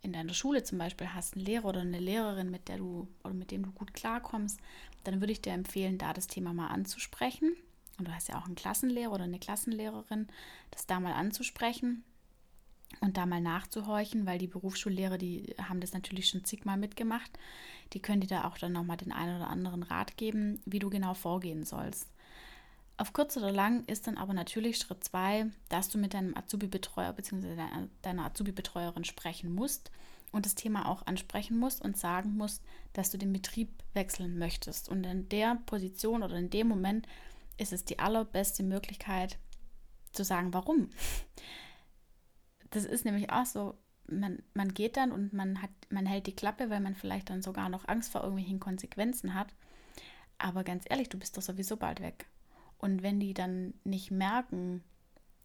in 0.02 0.12
deiner 0.12 0.33
Schule 0.33 0.62
zum 0.62 0.78
Beispiel 0.78 1.12
hast, 1.12 1.35
einen 1.35 1.44
Lehrer 1.44 1.66
oder 1.66 1.80
eine 1.80 1.98
Lehrerin, 1.98 2.50
mit 2.50 2.68
der 2.68 2.78
du 2.78 3.06
oder 3.22 3.35
mit 3.35 3.50
dem 3.50 3.64
du 3.64 3.70
gut 3.72 3.92
klarkommst, 3.92 4.59
dann 5.04 5.20
würde 5.20 5.33
ich 5.33 5.42
dir 5.42 5.52
empfehlen, 5.52 5.98
da 5.98 6.14
das 6.14 6.26
Thema 6.26 6.54
mal 6.54 6.68
anzusprechen. 6.68 7.54
Und 7.98 8.09
du 8.09 8.14
hast 8.14 8.28
ja 8.28 8.38
auch 8.38 8.46
einen 8.46 8.54
Klassenlehrer 8.54 9.12
oder 9.12 9.24
eine 9.24 9.38
Klassenlehrerin, 9.38 10.28
das 10.70 10.87
da 10.87 11.00
mal 11.00 11.12
anzusprechen 11.12 12.02
und 13.00 13.16
da 13.16 13.26
mal 13.26 13.40
nachzuhorchen, 13.40 14.26
weil 14.26 14.38
die 14.38 14.46
Berufsschullehrer, 14.46 15.18
die 15.18 15.55
haben 15.62 15.81
das 15.81 15.92
natürlich 15.92 16.29
schon 16.29 16.44
zigmal 16.44 16.76
mitgemacht. 16.76 17.31
Die 17.92 18.00
können 18.00 18.20
dir 18.20 18.26
da 18.26 18.44
auch 18.44 18.59
dann 18.59 18.72
nochmal 18.72 18.96
den 18.96 19.12
einen 19.12 19.37
oder 19.37 19.48
anderen 19.48 19.83
Rat 19.83 20.16
geben, 20.16 20.61
wie 20.64 20.79
du 20.79 20.90
genau 20.90 21.14
vorgehen 21.14 21.64
sollst. 21.64 22.09
Auf 22.96 23.14
kurz 23.14 23.37
oder 23.38 23.50
lang 23.50 23.85
ist 23.87 24.07
dann 24.07 24.18
aber 24.18 24.35
natürlich 24.35 24.76
Schritt 24.76 25.03
zwei, 25.05 25.46
dass 25.70 25.88
du 25.88 25.96
mit 25.96 26.12
deinem 26.12 26.37
Azubi-Betreuer 26.37 27.14
bzw. 27.14 27.57
deiner 28.03 28.26
Azubi-Betreuerin 28.26 29.05
sprechen 29.05 29.55
musst 29.55 29.90
und 30.33 30.44
das 30.44 30.55
Thema 30.55 30.87
auch 30.87 31.07
ansprechen 31.07 31.59
musst 31.59 31.81
und 31.81 31.96
sagen 31.96 32.37
musst, 32.37 32.62
dass 32.92 33.11
du 33.11 33.16
den 33.16 33.33
Betrieb 33.33 33.70
wechseln 33.94 34.38
möchtest. 34.38 34.90
Und 34.90 35.05
in 35.05 35.29
der 35.31 35.57
Position 35.66 36.22
oder 36.22 36.37
in 36.37 36.50
dem 36.50 36.68
Moment 36.68 37.07
ist 37.57 37.72
es 37.72 37.87
die 37.87 37.98
allerbeste 37.98 38.62
Möglichkeit 38.62 39.38
zu 40.12 40.22
sagen, 40.22 40.53
warum 40.53 40.90
das 42.70 42.85
ist 42.85 43.04
nämlich 43.04 43.30
auch 43.30 43.46
so, 43.46 43.76
man, 44.06 44.42
man 44.54 44.74
geht 44.74 44.96
dann 44.96 45.12
und 45.12 45.33
man 45.33 45.62
hat, 45.62 45.70
man 45.88 46.06
hält 46.06 46.26
die 46.26 46.35
Klappe, 46.37 46.70
weil 46.70 46.80
man 46.80 46.94
vielleicht 46.94 47.30
dann 47.30 47.42
sogar 47.42 47.68
noch 47.68 47.87
Angst 47.88 48.12
vor 48.12 48.22
irgendwelchen 48.22 48.61
Konsequenzen 48.61 49.35
hat. 49.35 49.54
Aber 50.38 50.64
ganz 50.64 50.85
ehrlich, 50.88 51.09
du 51.09 51.18
bist 51.18 51.37
doch 51.37 51.42
sowieso 51.42 51.76
bald 51.76 52.00
weg. 52.00 52.26
Und 52.78 53.02
wenn 53.02 53.20
die 53.20 53.35
dann 53.35 53.74
nicht 53.85 54.11
merken, 54.11 54.83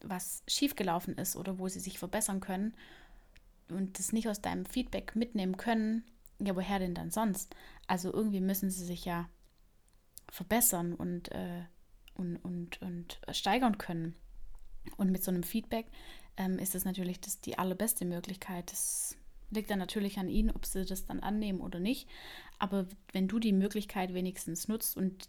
was 0.00 0.42
schiefgelaufen 0.48 1.16
ist 1.16 1.36
oder 1.36 1.58
wo 1.58 1.68
sie 1.68 1.80
sich 1.80 1.98
verbessern 1.98 2.40
können 2.40 2.74
und 3.68 3.98
das 3.98 4.12
nicht 4.12 4.28
aus 4.28 4.40
deinem 4.40 4.64
Feedback 4.64 5.14
mitnehmen 5.16 5.56
können, 5.56 6.04
ja, 6.38 6.54
woher 6.54 6.78
denn 6.78 6.94
dann 6.94 7.10
sonst? 7.10 7.54
Also 7.86 8.12
irgendwie 8.12 8.40
müssen 8.40 8.70
sie 8.70 8.84
sich 8.84 9.04
ja 9.04 9.28
verbessern 10.30 10.94
und, 10.94 11.30
äh, 11.32 11.62
und, 12.14 12.36
und, 12.36 12.80
und 12.82 13.20
steigern 13.32 13.78
können. 13.78 14.14
Und 14.96 15.10
mit 15.10 15.24
so 15.24 15.30
einem 15.30 15.42
Feedback 15.42 15.86
ähm, 16.36 16.58
ist 16.58 16.74
das 16.74 16.84
natürlich 16.84 17.20
das 17.20 17.40
die 17.40 17.58
allerbeste 17.58 18.04
Möglichkeit. 18.04 18.70
Das 18.70 19.16
liegt 19.50 19.70
dann 19.70 19.78
natürlich 19.78 20.18
an 20.18 20.28
ihnen, 20.28 20.50
ob 20.50 20.66
sie 20.66 20.84
das 20.84 21.06
dann 21.06 21.20
annehmen 21.20 21.60
oder 21.60 21.78
nicht. 21.78 22.08
Aber 22.58 22.86
wenn 23.12 23.28
du 23.28 23.38
die 23.38 23.52
Möglichkeit 23.52 24.14
wenigstens 24.14 24.68
nutzt 24.68 24.96
und 24.96 25.28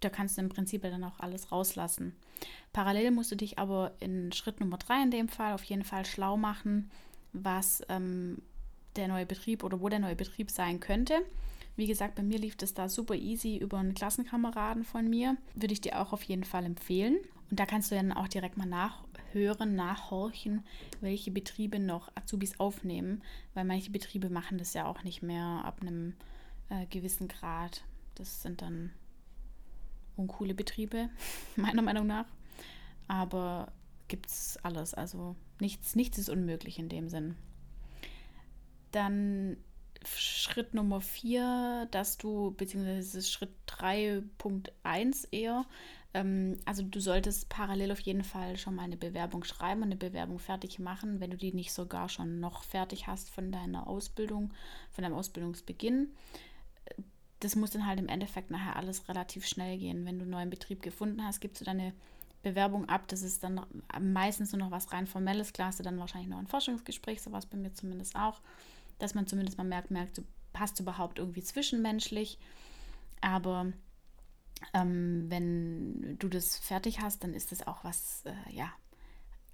da 0.00 0.10
kannst 0.10 0.36
du 0.36 0.42
im 0.42 0.48
Prinzip 0.48 0.82
dann 0.82 1.04
auch 1.04 1.20
alles 1.20 1.50
rauslassen. 1.50 2.14
Parallel 2.72 3.10
musst 3.10 3.32
du 3.32 3.36
dich 3.36 3.58
aber 3.58 3.92
in 3.98 4.30
Schritt 4.32 4.60
Nummer 4.60 4.76
drei 4.76 5.02
in 5.02 5.10
dem 5.10 5.28
Fall 5.28 5.54
auf 5.54 5.64
jeden 5.64 5.84
Fall 5.84 6.04
schlau 6.04 6.36
machen, 6.36 6.90
was 7.32 7.82
ähm, 7.88 8.42
der 8.96 9.08
neue 9.08 9.26
Betrieb 9.26 9.64
oder 9.64 9.80
wo 9.80 9.88
der 9.88 9.98
neue 9.98 10.16
Betrieb 10.16 10.50
sein 10.50 10.80
könnte. 10.80 11.14
Wie 11.76 11.86
gesagt, 11.86 12.14
bei 12.14 12.22
mir 12.22 12.38
lief 12.38 12.56
das 12.56 12.74
da 12.74 12.88
super 12.88 13.14
easy 13.14 13.56
über 13.56 13.78
einen 13.78 13.94
Klassenkameraden 13.94 14.84
von 14.84 15.08
mir. 15.08 15.36
Würde 15.54 15.74
ich 15.74 15.82
dir 15.82 16.00
auch 16.00 16.12
auf 16.12 16.22
jeden 16.22 16.44
Fall 16.44 16.64
empfehlen. 16.64 17.18
Und 17.50 17.60
da 17.60 17.66
kannst 17.66 17.90
du 17.90 17.94
dann 17.94 18.12
auch 18.12 18.28
direkt 18.28 18.56
mal 18.56 18.66
nachhören, 19.36 19.74
nachhorchen, 19.74 20.64
welche 21.00 21.30
Betriebe 21.30 21.78
noch 21.78 22.10
Azubis 22.14 22.58
aufnehmen, 22.58 23.22
weil 23.54 23.64
manche 23.64 23.90
Betriebe 23.90 24.30
machen 24.30 24.58
das 24.58 24.74
ja 24.74 24.86
auch 24.86 25.02
nicht 25.02 25.22
mehr 25.22 25.62
ab 25.64 25.80
einem 25.80 26.14
äh, 26.70 26.86
gewissen 26.86 27.28
Grad. 27.28 27.84
Das 28.14 28.42
sind 28.42 28.62
dann 28.62 28.90
uncoole 30.16 30.54
Betriebe, 30.54 31.10
meiner 31.56 31.82
Meinung 31.82 32.06
nach. 32.06 32.26
Aber 33.08 33.72
gibt 34.08 34.26
es 34.26 34.58
alles. 34.62 34.94
Also 34.94 35.36
nichts, 35.60 35.94
nichts 35.94 36.18
ist 36.18 36.30
unmöglich 36.30 36.78
in 36.78 36.88
dem 36.88 37.08
Sinn. 37.08 37.36
Dann 38.92 39.58
Schritt 40.04 40.74
Nummer 40.74 41.00
4, 41.00 41.88
dass 41.90 42.18
du, 42.18 42.52
beziehungsweise 42.52 43.22
Schritt 43.22 43.50
3.1 43.68 45.28
eher, 45.30 45.64
ähm, 46.14 46.56
also 46.64 46.82
du 46.82 47.00
solltest 47.00 47.48
parallel 47.48 47.92
auf 47.92 48.00
jeden 48.00 48.24
Fall 48.24 48.56
schon 48.56 48.74
mal 48.74 48.84
eine 48.84 48.96
Bewerbung 48.96 49.44
schreiben 49.44 49.82
und 49.82 49.88
eine 49.88 49.96
Bewerbung 49.96 50.38
fertig 50.38 50.78
machen, 50.78 51.20
wenn 51.20 51.30
du 51.30 51.36
die 51.36 51.52
nicht 51.52 51.72
sogar 51.72 52.08
schon 52.08 52.40
noch 52.40 52.64
fertig 52.64 53.06
hast 53.06 53.30
von 53.30 53.52
deiner 53.52 53.86
Ausbildung, 53.86 54.52
von 54.90 55.02
deinem 55.02 55.14
Ausbildungsbeginn. 55.14 56.08
Das 57.40 57.54
muss 57.54 57.70
dann 57.70 57.86
halt 57.86 57.98
im 57.98 58.08
Endeffekt 58.08 58.50
nachher 58.50 58.76
alles 58.76 59.08
relativ 59.08 59.46
schnell 59.46 59.76
gehen. 59.76 60.06
Wenn 60.06 60.18
du 60.18 60.22
einen 60.22 60.30
neuen 60.30 60.50
Betrieb 60.50 60.82
gefunden 60.82 61.22
hast, 61.22 61.40
gibst 61.40 61.60
du 61.60 61.66
deine 61.66 61.92
Bewerbung 62.42 62.88
ab. 62.88 63.08
Das 63.08 63.20
ist 63.22 63.44
dann 63.44 63.60
meistens 64.00 64.52
nur 64.52 64.60
noch 64.60 64.70
was 64.70 64.92
rein 64.92 65.06
formelles. 65.06 65.52
Klar 65.52 65.68
hast 65.68 65.80
du 65.80 65.84
dann 65.84 65.98
wahrscheinlich 65.98 66.30
noch 66.30 66.38
ein 66.38 66.46
Forschungsgespräch, 66.46 67.20
sowas 67.20 67.44
bei 67.44 67.58
mir 67.58 67.74
zumindest 67.74 68.16
auch, 68.16 68.40
dass 68.98 69.14
man 69.14 69.26
zumindest 69.26 69.58
mal 69.58 69.64
merkt, 69.64 69.90
merkt, 69.90 70.18
du 70.18 70.22
passt 70.52 70.80
überhaupt 70.80 71.18
irgendwie 71.18 71.42
zwischenmenschlich. 71.42 72.38
Aber 73.20 73.72
ähm, 74.72 75.26
wenn 75.28 76.18
du 76.18 76.28
das 76.28 76.56
fertig 76.56 77.00
hast, 77.00 77.22
dann 77.24 77.34
ist 77.34 77.52
das 77.52 77.66
auch 77.66 77.84
was, 77.84 78.22
äh, 78.24 78.54
ja, 78.54 78.72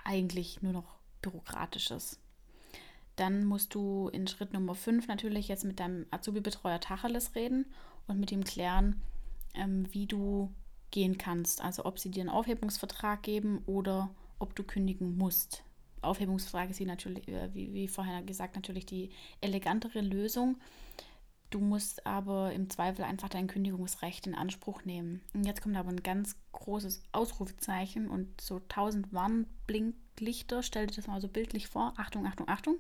eigentlich 0.05 0.63
nur 0.63 0.73
noch 0.73 0.97
bürokratisches. 1.23 2.19
Dann 3.17 3.45
musst 3.45 3.75
du 3.75 4.09
in 4.09 4.27
Schritt 4.27 4.53
Nummer 4.53 4.75
5 4.75 5.07
natürlich 5.07 5.49
jetzt 5.49 5.65
mit 5.65 5.81
deinem 5.81 6.07
Azubi-Betreuer 6.11 6.81
Tacheles 6.81 7.35
reden 7.35 7.67
und 8.07 8.19
mit 8.19 8.33
ihm 8.33 8.45
klären, 8.45 9.03
ähm, 9.55 9.87
wie 9.93 10.07
du 10.07 10.53
gehen 10.91 11.19
kannst. 11.19 11.61
Also 11.63 11.85
ob 11.85 11.99
sie 11.99 12.11
dir 12.11 12.23
einen 12.23 12.31
Aufhebungsvertrag 12.31 13.23
geben 13.23 13.63
oder 13.67 14.15
ob 14.39 14.55
du 14.55 14.65
kündigen 14.65 15.17
musst. 15.17 15.63
Aufhebungsvertrag 16.03 16.71
ist 16.71 16.81
natürlich, 16.81 17.29
äh, 17.29 17.55
wie, 17.55 17.73
wie 17.73 17.89
vorher 17.89 18.23
gesagt 18.23 18.57
natürlich 18.57 18.87
die 18.87 19.11
elegantere 19.41 20.01
Lösung. 20.01 20.57
Du 21.51 21.61
musst 21.61 22.07
aber 22.07 22.53
im 22.53 22.71
Zweifel 22.71 23.05
einfach 23.05 23.29
dein 23.29 23.47
Kündigungsrecht 23.47 24.27
in 24.27 24.35
Anspruch 24.35 24.87
nehmen. 24.87 25.21
Und 25.35 25.45
jetzt 25.45 25.61
kommt 25.61 25.77
aber 25.77 25.91
ein 25.91 26.03
ganz 26.03 26.37
großes 26.53 27.03
Ausrufezeichen 27.13 28.09
und 28.09 28.41
so 28.41 28.61
tausend 28.69 29.13
Warnblinklichter. 29.13 30.63
Stell 30.63 30.87
dir 30.87 30.97
das 30.97 31.07
mal 31.09 31.21
so 31.21 31.29
bildlich 31.29 31.67
vor. 31.67 31.93
Achtung, 31.99 32.27
Achtung, 32.27 32.49
Achtung. 32.49 32.77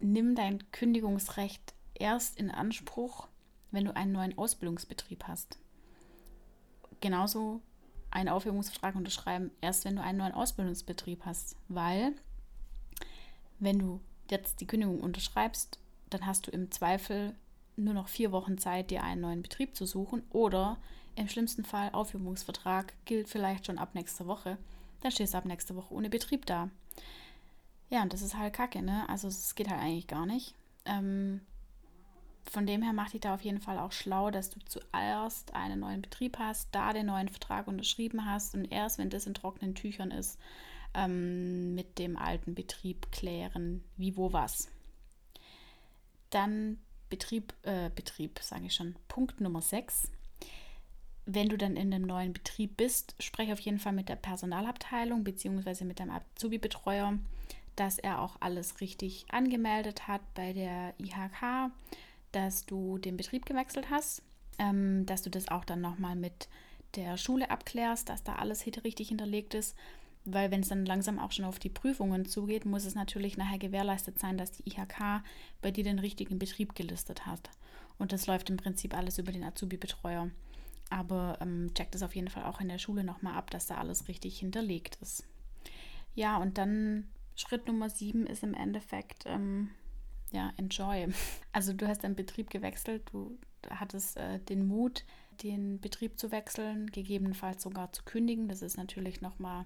Nimm 0.00 0.34
dein 0.34 0.70
Kündigungsrecht 0.72 1.74
erst 1.92 2.38
in 2.38 2.50
Anspruch, 2.50 3.28
wenn 3.70 3.84
du 3.84 3.94
einen 3.94 4.12
neuen 4.12 4.38
Ausbildungsbetrieb 4.38 5.24
hast. 5.24 5.58
Genauso 7.00 7.60
einen 8.10 8.28
Aufhebungsvertrag 8.28 8.94
unterschreiben, 8.94 9.50
erst 9.60 9.84
wenn 9.84 9.96
du 9.96 10.02
einen 10.02 10.18
neuen 10.18 10.32
Ausbildungsbetrieb 10.32 11.24
hast. 11.24 11.56
Weil, 11.68 12.12
wenn 13.58 13.78
du 13.78 14.00
jetzt 14.30 14.60
die 14.60 14.66
Kündigung 14.66 15.00
unterschreibst, 15.00 15.78
dann 16.10 16.26
hast 16.26 16.46
du 16.46 16.50
im 16.50 16.70
Zweifel 16.70 17.34
nur 17.76 17.94
noch 17.94 18.08
vier 18.08 18.32
Wochen 18.32 18.58
Zeit, 18.58 18.90
dir 18.90 19.02
einen 19.02 19.20
neuen 19.20 19.42
Betrieb 19.42 19.76
zu 19.76 19.86
suchen 19.86 20.22
oder 20.30 20.78
im 21.16 21.28
schlimmsten 21.28 21.64
Fall 21.64 21.90
Aufhebungsvertrag 21.92 22.92
gilt 23.04 23.28
vielleicht 23.28 23.66
schon 23.66 23.78
ab 23.78 23.94
nächster 23.94 24.26
Woche. 24.26 24.56
Dann 25.00 25.10
stehst 25.10 25.34
du 25.34 25.38
ab 25.38 25.44
nächster 25.44 25.76
Woche 25.76 25.92
ohne 25.92 26.10
Betrieb 26.10 26.46
da. 26.46 26.70
Ja, 27.90 28.02
und 28.02 28.12
das 28.12 28.22
ist 28.22 28.36
halt 28.36 28.54
kacke, 28.54 28.82
ne? 28.82 29.08
Also 29.08 29.28
es 29.28 29.54
geht 29.54 29.68
halt 29.68 29.80
eigentlich 29.80 30.06
gar 30.06 30.26
nicht. 30.26 30.54
Ähm, 30.84 31.40
von 32.50 32.66
dem 32.66 32.82
her 32.82 32.92
macht 32.92 33.12
dich 33.12 33.20
da 33.20 33.34
auf 33.34 33.42
jeden 33.42 33.60
Fall 33.60 33.78
auch 33.78 33.92
schlau, 33.92 34.30
dass 34.30 34.50
du 34.50 34.60
zuerst 34.64 35.54
einen 35.54 35.80
neuen 35.80 36.02
Betrieb 36.02 36.38
hast, 36.38 36.68
da 36.72 36.92
den 36.92 37.06
neuen 37.06 37.28
Vertrag 37.28 37.68
unterschrieben 37.68 38.24
hast 38.24 38.54
und 38.54 38.64
erst, 38.64 38.98
wenn 38.98 39.10
das 39.10 39.26
in 39.26 39.34
trockenen 39.34 39.74
Tüchern 39.74 40.10
ist, 40.10 40.38
ähm, 40.94 41.74
mit 41.74 41.98
dem 41.98 42.16
alten 42.16 42.54
Betrieb 42.54 43.12
klären, 43.12 43.84
wie, 43.96 44.16
wo, 44.16 44.32
was. 44.32 44.68
Dann 46.30 46.78
Betrieb, 47.10 47.54
äh, 47.62 47.90
Betrieb, 47.94 48.38
sage 48.40 48.66
ich 48.66 48.74
schon, 48.74 48.96
Punkt 49.08 49.40
Nummer 49.40 49.62
6. 49.62 50.10
Wenn 51.26 51.48
du 51.48 51.58
dann 51.58 51.76
in 51.76 51.90
dem 51.90 52.02
neuen 52.02 52.32
Betrieb 52.32 52.76
bist, 52.78 53.14
spreche 53.22 53.52
auf 53.52 53.60
jeden 53.60 53.78
Fall 53.78 53.92
mit 53.92 54.08
der 54.08 54.16
Personalabteilung 54.16 55.24
bzw. 55.24 55.84
mit 55.84 56.00
deinem 56.00 56.10
Azubi-Betreuer, 56.10 57.18
dass 57.76 57.98
er 57.98 58.20
auch 58.20 58.36
alles 58.40 58.80
richtig 58.80 59.26
angemeldet 59.30 60.08
hat 60.08 60.22
bei 60.34 60.52
der 60.52 60.94
IHK, 60.98 61.70
dass 62.38 62.66
du 62.66 62.98
den 62.98 63.16
Betrieb 63.16 63.46
gewechselt 63.46 63.90
hast, 63.90 64.22
ähm, 64.58 65.04
dass 65.06 65.22
du 65.22 65.30
das 65.30 65.48
auch 65.48 65.64
dann 65.64 65.80
nochmal 65.80 66.14
mit 66.14 66.48
der 66.94 67.16
Schule 67.16 67.50
abklärst, 67.50 68.08
dass 68.08 68.22
da 68.22 68.36
alles 68.36 68.64
richtig 68.84 69.08
hinterlegt 69.08 69.54
ist, 69.54 69.76
weil 70.24 70.50
wenn 70.50 70.60
es 70.60 70.68
dann 70.68 70.86
langsam 70.86 71.18
auch 71.18 71.32
schon 71.32 71.44
auf 71.44 71.58
die 71.58 71.68
Prüfungen 71.68 72.26
zugeht, 72.26 72.64
muss 72.64 72.84
es 72.84 72.94
natürlich 72.94 73.36
nachher 73.36 73.58
gewährleistet 73.58 74.20
sein, 74.20 74.38
dass 74.38 74.52
die 74.52 74.68
IHK 74.68 75.22
bei 75.62 75.72
dir 75.72 75.82
den 75.82 75.98
richtigen 75.98 76.38
Betrieb 76.38 76.74
gelistet 76.76 77.26
hat. 77.26 77.50
Und 77.98 78.12
das 78.12 78.28
läuft 78.28 78.50
im 78.50 78.56
Prinzip 78.56 78.96
alles 78.96 79.18
über 79.18 79.32
den 79.32 79.42
Azubi-Betreuer. 79.42 80.30
Aber 80.90 81.38
ähm, 81.40 81.72
checkt 81.74 81.96
es 81.96 82.02
auf 82.02 82.14
jeden 82.14 82.28
Fall 82.28 82.44
auch 82.44 82.60
in 82.60 82.68
der 82.68 82.78
Schule 82.78 83.02
nochmal 83.02 83.34
ab, 83.34 83.50
dass 83.50 83.66
da 83.66 83.78
alles 83.78 84.06
richtig 84.06 84.38
hinterlegt 84.38 84.96
ist. 85.02 85.24
Ja, 86.14 86.36
und 86.36 86.56
dann 86.56 87.08
Schritt 87.34 87.66
Nummer 87.66 87.90
sieben 87.90 88.26
ist 88.26 88.44
im 88.44 88.54
Endeffekt, 88.54 89.24
ähm, 89.26 89.70
ja, 90.30 90.52
enjoy. 90.56 91.08
Also 91.52 91.72
du 91.72 91.88
hast 91.88 92.04
deinen 92.04 92.14
Betrieb 92.14 92.50
gewechselt, 92.50 93.02
du 93.12 93.36
hattest 93.68 94.16
äh, 94.16 94.38
den 94.38 94.66
Mut, 94.66 95.04
den 95.42 95.80
Betrieb 95.80 96.18
zu 96.18 96.30
wechseln, 96.30 96.86
gegebenenfalls 96.90 97.62
sogar 97.62 97.92
zu 97.92 98.04
kündigen. 98.04 98.48
Das 98.48 98.62
ist 98.62 98.76
natürlich 98.76 99.20
nochmal, 99.20 99.64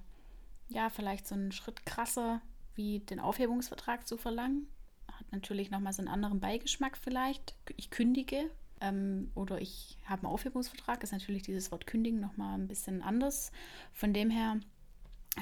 ja, 0.68 0.88
vielleicht 0.88 1.26
so 1.26 1.34
ein 1.34 1.52
Schritt 1.52 1.84
krasser, 1.84 2.40
wie 2.74 3.00
den 3.00 3.20
Aufhebungsvertrag 3.20 4.06
zu 4.06 4.16
verlangen. 4.16 4.68
Hat 5.10 5.30
natürlich 5.32 5.70
nochmal 5.70 5.92
so 5.92 6.00
einen 6.00 6.08
anderen 6.08 6.40
Beigeschmack 6.40 6.96
vielleicht. 6.96 7.54
Ich 7.76 7.90
kündige 7.90 8.50
ähm, 8.80 9.30
oder 9.34 9.60
ich 9.60 9.98
habe 10.06 10.22
einen 10.22 10.32
Aufhebungsvertrag, 10.32 11.02
ist 11.02 11.12
natürlich 11.12 11.42
dieses 11.42 11.70
Wort 11.70 11.86
kündigen 11.86 12.20
nochmal 12.20 12.58
ein 12.58 12.68
bisschen 12.68 13.02
anders. 13.02 13.52
Von 13.92 14.14
dem 14.14 14.30
her 14.30 14.60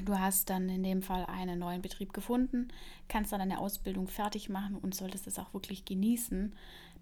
Du 0.04 0.18
hast 0.18 0.50
dann 0.50 0.68
in 0.68 0.82
dem 0.82 1.02
Fall 1.02 1.26
einen 1.26 1.58
neuen 1.58 1.82
Betrieb 1.82 2.12
gefunden, 2.12 2.68
kannst 3.08 3.32
dann 3.32 3.40
deine 3.40 3.58
Ausbildung 3.58 4.06
fertig 4.06 4.48
machen 4.48 4.76
und 4.76 4.94
solltest 4.94 5.26
es 5.26 5.38
auch 5.38 5.52
wirklich 5.52 5.84
genießen, 5.84 6.54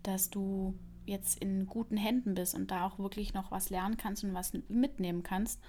dass 0.03 0.31
du 0.31 0.74
jetzt 1.05 1.38
in 1.40 1.66
guten 1.66 1.96
Händen 1.96 2.35
bist 2.35 2.55
und 2.55 2.70
da 2.70 2.87
auch 2.87 2.98
wirklich 2.98 3.35
noch 3.35 3.51
was 3.51 3.70
lernen 3.70 3.96
kannst 3.96 4.24
und 4.24 4.35
was 4.35 4.53
mitnehmen 4.68 5.22
kannst. 5.22 5.61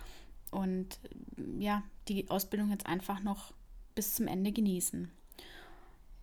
Und 0.52 1.00
ja, 1.60 1.84
die 2.08 2.30
Ausbildung 2.30 2.72
jetzt 2.72 2.88
einfach 2.88 3.22
noch 3.22 3.54
bis 3.96 4.16
zum 4.16 4.28
Ende 4.28 4.52
genießen. 4.52 5.12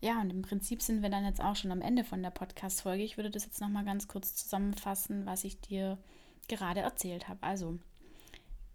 Ja, 0.00 0.20
und 0.20 0.30
im 0.30 0.42
Prinzip 0.42 0.82
sind 0.82 1.02
wir 1.02 1.08
dann 1.08 1.24
jetzt 1.24 1.40
auch 1.40 1.56
schon 1.56 1.72
am 1.72 1.80
Ende 1.80 2.04
von 2.04 2.22
der 2.22 2.30
Podcast-Folge. 2.30 3.02
Ich 3.02 3.16
würde 3.16 3.30
das 3.30 3.44
jetzt 3.44 3.60
nochmal 3.60 3.84
ganz 3.84 4.08
kurz 4.08 4.34
zusammenfassen, 4.34 5.26
was 5.26 5.44
ich 5.44 5.60
dir 5.60 5.98
gerade 6.48 6.80
erzählt 6.80 7.28
habe. 7.28 7.42
Also, 7.42 7.78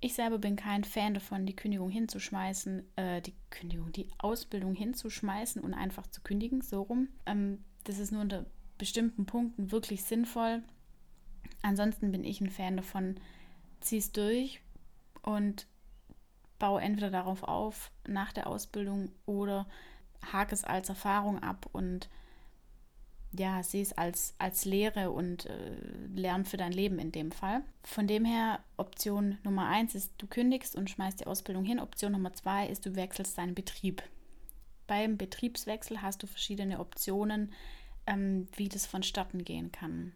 ich 0.01 0.15
selber 0.15 0.39
bin 0.39 0.55
kein 0.55 0.83
Fan 0.83 1.13
davon, 1.13 1.45
die 1.45 1.55
Kündigung 1.55 1.89
hinzuschmeißen, 1.89 2.97
äh, 2.97 3.21
die 3.21 3.35
Kündigung, 3.51 3.91
die 3.91 4.07
Ausbildung 4.17 4.73
hinzuschmeißen 4.73 5.61
und 5.61 5.75
einfach 5.75 6.07
zu 6.07 6.21
kündigen, 6.21 6.61
so 6.61 6.81
rum. 6.81 7.07
Ähm, 7.27 7.63
das 7.83 7.99
ist 7.99 8.11
nur 8.11 8.21
unter 8.21 8.47
bestimmten 8.79 9.27
Punkten 9.27 9.71
wirklich 9.71 10.03
sinnvoll. 10.03 10.63
Ansonsten 11.61 12.11
bin 12.11 12.23
ich 12.23 12.41
ein 12.41 12.49
Fan 12.49 12.77
davon, 12.77 13.19
zieh 13.79 13.97
es 13.97 14.11
durch 14.11 14.61
und 15.21 15.67
baue 16.57 16.81
entweder 16.81 17.11
darauf 17.11 17.43
auf 17.43 17.91
nach 18.07 18.33
der 18.33 18.47
Ausbildung 18.47 19.11
oder 19.27 19.67
hake 20.31 20.53
es 20.53 20.63
als 20.63 20.89
Erfahrung 20.89 21.43
ab 21.43 21.67
und 21.71 22.09
ja, 23.33 23.63
sehe 23.63 23.81
es 23.81 23.93
als, 23.93 24.33
als 24.39 24.65
Lehre 24.65 25.11
und 25.11 25.45
äh, 25.45 25.75
lern 26.13 26.43
für 26.45 26.57
dein 26.57 26.73
Leben 26.73 26.99
in 26.99 27.11
dem 27.11 27.31
Fall. 27.31 27.61
Von 27.83 28.07
dem 28.07 28.25
her, 28.25 28.59
Option 28.77 29.37
Nummer 29.43 29.67
eins 29.67 29.95
ist, 29.95 30.11
du 30.17 30.27
kündigst 30.27 30.75
und 30.75 30.89
schmeißt 30.89 31.21
die 31.21 31.27
Ausbildung 31.27 31.63
hin. 31.63 31.79
Option 31.79 32.11
Nummer 32.11 32.33
zwei 32.33 32.67
ist, 32.67 32.85
du 32.85 32.95
wechselst 32.95 33.37
deinen 33.37 33.55
Betrieb. 33.55 34.03
Beim 34.87 35.17
Betriebswechsel 35.17 36.01
hast 36.01 36.21
du 36.23 36.27
verschiedene 36.27 36.79
Optionen, 36.79 37.53
ähm, 38.05 38.47
wie 38.55 38.67
das 38.67 38.85
vonstatten 38.85 39.45
gehen 39.45 39.71
kann. 39.71 40.11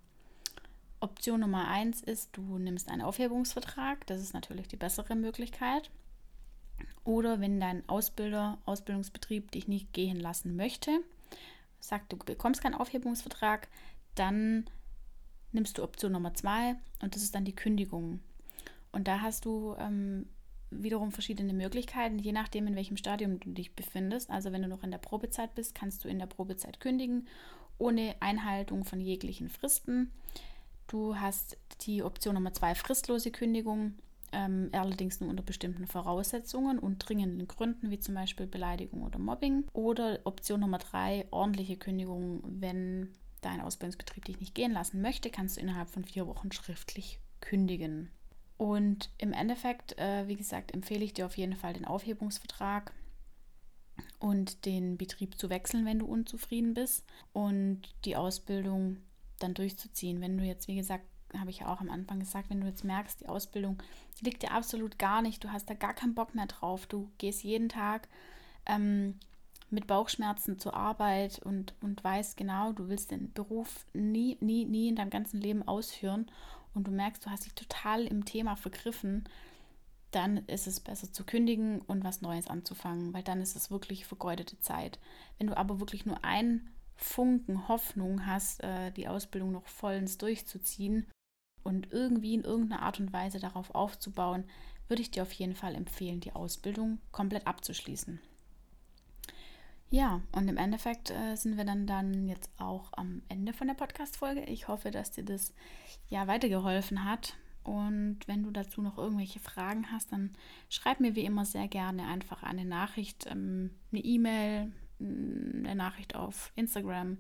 Option 1.00 1.40
Nummer 1.40 1.68
eins 1.70 2.02
ist, 2.02 2.36
du 2.36 2.58
nimmst 2.58 2.90
einen 2.90 3.02
Aufhebungsvertrag. 3.02 4.06
Das 4.08 4.22
ist 4.22 4.34
natürlich 4.34 4.68
die 4.68 4.76
bessere 4.76 5.16
Möglichkeit. 5.16 5.90
Oder 7.06 7.40
wenn 7.40 7.62
dein 7.62 7.88
Ausbilder, 7.88 8.58
Ausbildungsbetrieb 8.66 9.52
dich 9.52 9.70
nicht 9.70 9.94
gehen 9.94 10.20
lassen 10.20 10.58
möchte, 10.58 11.00
sagt, 11.88 12.12
du 12.12 12.18
bekommst 12.18 12.62
keinen 12.62 12.76
Aufhebungsvertrag, 12.76 13.68
dann 14.16 14.66
nimmst 15.52 15.78
du 15.78 15.84
Option 15.84 16.12
Nummer 16.12 16.34
zwei 16.34 16.76
und 17.02 17.16
das 17.16 17.24
ist 17.24 17.36
dann 17.36 17.46
die 17.46 17.56
Kündigung. 17.56 18.20
Und 18.92 19.08
da 19.08 19.22
hast 19.22 19.46
du 19.46 19.76
ähm, 19.80 20.28
wiederum 20.70 21.12
verschiedene 21.12 21.54
Möglichkeiten, 21.54 22.20
je 22.20 22.32
nachdem, 22.32 22.68
in 22.68 22.76
welchem 22.76 22.98
Stadium 22.98 23.40
du 23.40 23.52
dich 23.52 23.76
befindest. 23.76 24.30
Also 24.30 24.52
wenn 24.52 24.62
du 24.62 24.68
noch 24.68 24.84
in 24.84 24.92
der 24.92 24.98
Probezeit 24.98 25.56
bist, 25.56 25.76
kannst 25.76 26.04
du 26.04 26.08
in 26.08 26.20
der 26.20 26.28
Probezeit 26.28 26.80
kündigen, 26.80 27.28
ohne 27.78 28.16
Einhaltung 28.20 28.86
von 28.86 29.02
jeglichen 29.02 29.50
Fristen. 29.50 30.12
Du 30.88 31.18
hast 31.18 31.58
die 31.82 32.04
Option 32.04 32.36
Nummer 32.36 32.54
zwei, 32.54 32.76
fristlose 32.76 33.32
Kündigung 33.32 33.96
ähm, 34.36 34.70
allerdings 34.74 35.22
nur 35.22 35.30
unter 35.30 35.44
bestimmten 35.44 35.88
Voraussetzungen 35.88 36.78
und 36.78 37.00
dringenden 37.00 37.48
Gründen, 37.48 37.90
wie 37.90 38.00
zum 38.00 38.16
Beispiel 38.16 38.48
Beleidigung 38.48 39.04
oder 39.04 39.18
Mobbing. 39.18 39.66
Oder 39.72 40.20
Option 40.26 40.60
Nummer 40.60 40.78
drei, 40.78 41.26
ordentliche 41.32 41.78
Kündigung, 41.78 42.42
wenn 42.44 43.14
dein 43.40 43.62
Ausbildungsbetrieb 43.62 44.26
dich 44.26 44.40
nicht 44.42 44.54
gehen 44.54 44.74
lassen 44.74 45.02
möchte, 45.02 45.30
kannst 45.30 45.56
du 45.56 45.62
innerhalb 45.62 45.90
von 45.90 46.04
vier 46.04 46.28
Wochen 46.28 46.52
schriftlich 46.52 47.22
kündigen. 47.40 48.12
Und 48.58 49.10
im 49.18 49.32
Endeffekt, 49.32 49.98
äh, 49.98 50.28
wie 50.28 50.36
gesagt, 50.36 50.74
empfehle 50.74 51.04
ich 51.06 51.14
dir 51.14 51.26
auf 51.26 51.38
jeden 51.38 51.56
Fall 51.56 51.74
den 51.74 51.86
Aufhebungsvertrag 51.86 52.94
und 54.20 54.66
den 54.66 54.98
Betrieb 54.98 55.40
zu 55.40 55.50
wechseln, 55.50 55.86
wenn 55.86 56.00
du 56.00 56.06
unzufrieden 56.06 56.74
bist 56.74 57.06
und 57.32 57.82
die 58.04 58.18
Ausbildung 58.18 58.98
dann 59.40 59.54
durchzuziehen. 59.54 60.20
Wenn 60.20 60.38
du 60.38 60.44
jetzt, 60.44 60.68
wie 60.68 60.76
gesagt, 60.76 61.06
habe 61.40 61.50
ich 61.50 61.60
ja 61.60 61.68
auch 61.68 61.82
am 61.82 61.90
Anfang 61.90 62.20
gesagt, 62.20 62.50
wenn 62.50 62.62
du 62.62 62.68
jetzt 62.68 62.84
merkst, 62.84 63.22
die 63.22 63.30
Ausbildung 63.30 63.82
liegt 64.22 64.44
dir 64.44 64.52
absolut 64.52 65.00
gar 65.00 65.22
nicht, 65.22 65.44
du 65.44 65.52
hast 65.52 65.70
da 65.70 65.74
gar 65.74 65.94
keinen 65.94 66.16
Bock 66.16 66.36
mehr 66.36 66.48
drauf, 66.48 66.88
du 66.88 67.10
gehst 67.18 67.44
jeden 67.44 67.70
Tag 67.70 68.08
ähm, 68.66 69.16
mit 69.70 69.88
Bauchschmerzen 69.88 70.60
zur 70.60 70.76
Arbeit 70.76 71.40
und, 71.40 71.74
und 71.82 72.04
weißt 72.04 72.38
genau, 72.38 72.72
du 72.72 72.88
willst 72.88 73.12
den 73.12 73.32
Beruf 73.34 73.86
nie, 73.94 74.38
nie, 74.40 74.66
nie 74.66 74.90
in 74.90 74.96
deinem 74.96 75.10
ganzen 75.10 75.42
Leben 75.42 75.68
ausführen 75.68 76.28
und 76.74 76.88
du 76.88 76.92
merkst, 76.92 77.26
du 77.26 77.30
hast 77.30 77.46
dich 77.46 77.54
total 77.54 78.06
im 78.06 78.26
Thema 78.26 78.56
vergriffen, 78.56 79.28
dann 80.12 80.38
ist 80.48 80.68
es 80.68 80.80
besser 80.80 81.12
zu 81.12 81.26
kündigen 81.26 81.82
und 81.82 82.04
was 82.04 82.22
Neues 82.22 82.48
anzufangen, 82.48 83.14
weil 83.14 83.24
dann 83.24 83.42
ist 83.42 83.56
es 83.56 83.70
wirklich 83.70 84.06
vergeudete 84.06 84.60
Zeit. 84.60 85.00
Wenn 85.38 85.48
du 85.48 85.58
aber 85.58 85.80
wirklich 85.80 86.06
nur 86.06 86.24
einen 86.24 86.70
Funken 86.96 87.68
Hoffnung 87.68 88.26
hast, 88.26 88.64
äh, 88.64 88.92
die 88.92 89.10
Ausbildung 89.10 89.52
noch 89.52 89.68
vollends 89.68 90.18
durchzuziehen 90.18 91.08
und 91.66 91.92
irgendwie 91.92 92.36
in 92.36 92.44
irgendeiner 92.44 92.84
Art 92.84 93.00
und 93.00 93.12
Weise 93.12 93.40
darauf 93.40 93.74
aufzubauen, 93.74 94.46
würde 94.88 95.02
ich 95.02 95.12
dir 95.12 95.24
auf 95.24 95.32
jeden 95.32 95.56
Fall 95.56 95.74
empfehlen, 95.76 96.20
die 96.20 96.32
Ausbildung 96.32 97.00
komplett 97.12 97.48
abzuschließen. 97.48 98.20
Ja, 99.90 100.22
und 100.32 100.48
im 100.48 100.58
Endeffekt 100.58 101.12
äh, 101.12 101.36
sind 101.36 101.58
wir 101.58 101.66
dann, 101.66 101.88
dann 101.88 102.28
jetzt 102.28 102.50
auch 102.60 102.92
am 102.94 103.24
Ende 103.30 103.52
von 103.54 103.68
der 103.68 103.76
Podcast-Folge. 103.76 104.44
Ich 104.46 104.68
hoffe, 104.68 104.92
dass 104.92 105.12
dir 105.12 105.24
das 105.24 105.54
ja 106.10 106.28
weitergeholfen 106.28 107.04
hat. 107.04 107.36
Und 107.64 108.20
wenn 108.28 108.44
du 108.44 108.52
dazu 108.52 108.82
noch 108.84 109.00
irgendwelche 109.00 109.40
Fragen 109.40 109.92
hast, 109.92 110.12
dann 110.12 110.34
schreib 110.70 111.00
mir 111.00 111.16
wie 111.16 111.26
immer 111.26 111.46
sehr 111.46 111.68
gerne 111.68 112.06
einfach 112.08 112.44
eine 112.44 112.66
Nachricht, 112.66 113.26
ähm, 113.28 113.72
eine 113.92 114.02
E-Mail, 114.02 114.72
eine 115.00 115.76
Nachricht 115.76 116.16
auf 116.16 116.52
Instagram 116.56 117.18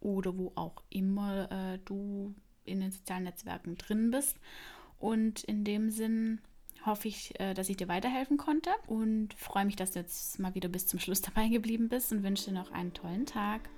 oder 0.00 0.36
wo 0.38 0.52
auch 0.54 0.82
immer 0.88 1.50
äh, 1.50 1.78
du 1.84 2.34
in 2.64 2.80
den 2.80 2.90
sozialen 2.90 3.24
Netzwerken 3.24 3.76
drin 3.76 4.10
bist. 4.10 4.36
Und 4.98 5.44
in 5.44 5.64
dem 5.64 5.90
Sinn 5.90 6.40
hoffe 6.86 7.08
ich, 7.08 7.38
äh, 7.40 7.54
dass 7.54 7.68
ich 7.68 7.76
dir 7.76 7.88
weiterhelfen 7.88 8.36
konnte 8.36 8.70
und 8.86 9.34
freue 9.34 9.64
mich, 9.64 9.76
dass 9.76 9.92
du 9.92 10.00
jetzt 10.00 10.38
mal 10.38 10.54
wieder 10.54 10.68
bis 10.68 10.86
zum 10.86 10.98
Schluss 10.98 11.20
dabei 11.22 11.48
geblieben 11.48 11.88
bist 11.88 12.12
und 12.12 12.22
wünsche 12.22 12.46
dir 12.46 12.52
noch 12.52 12.72
einen 12.72 12.94
tollen 12.94 13.26
Tag. 13.26 13.68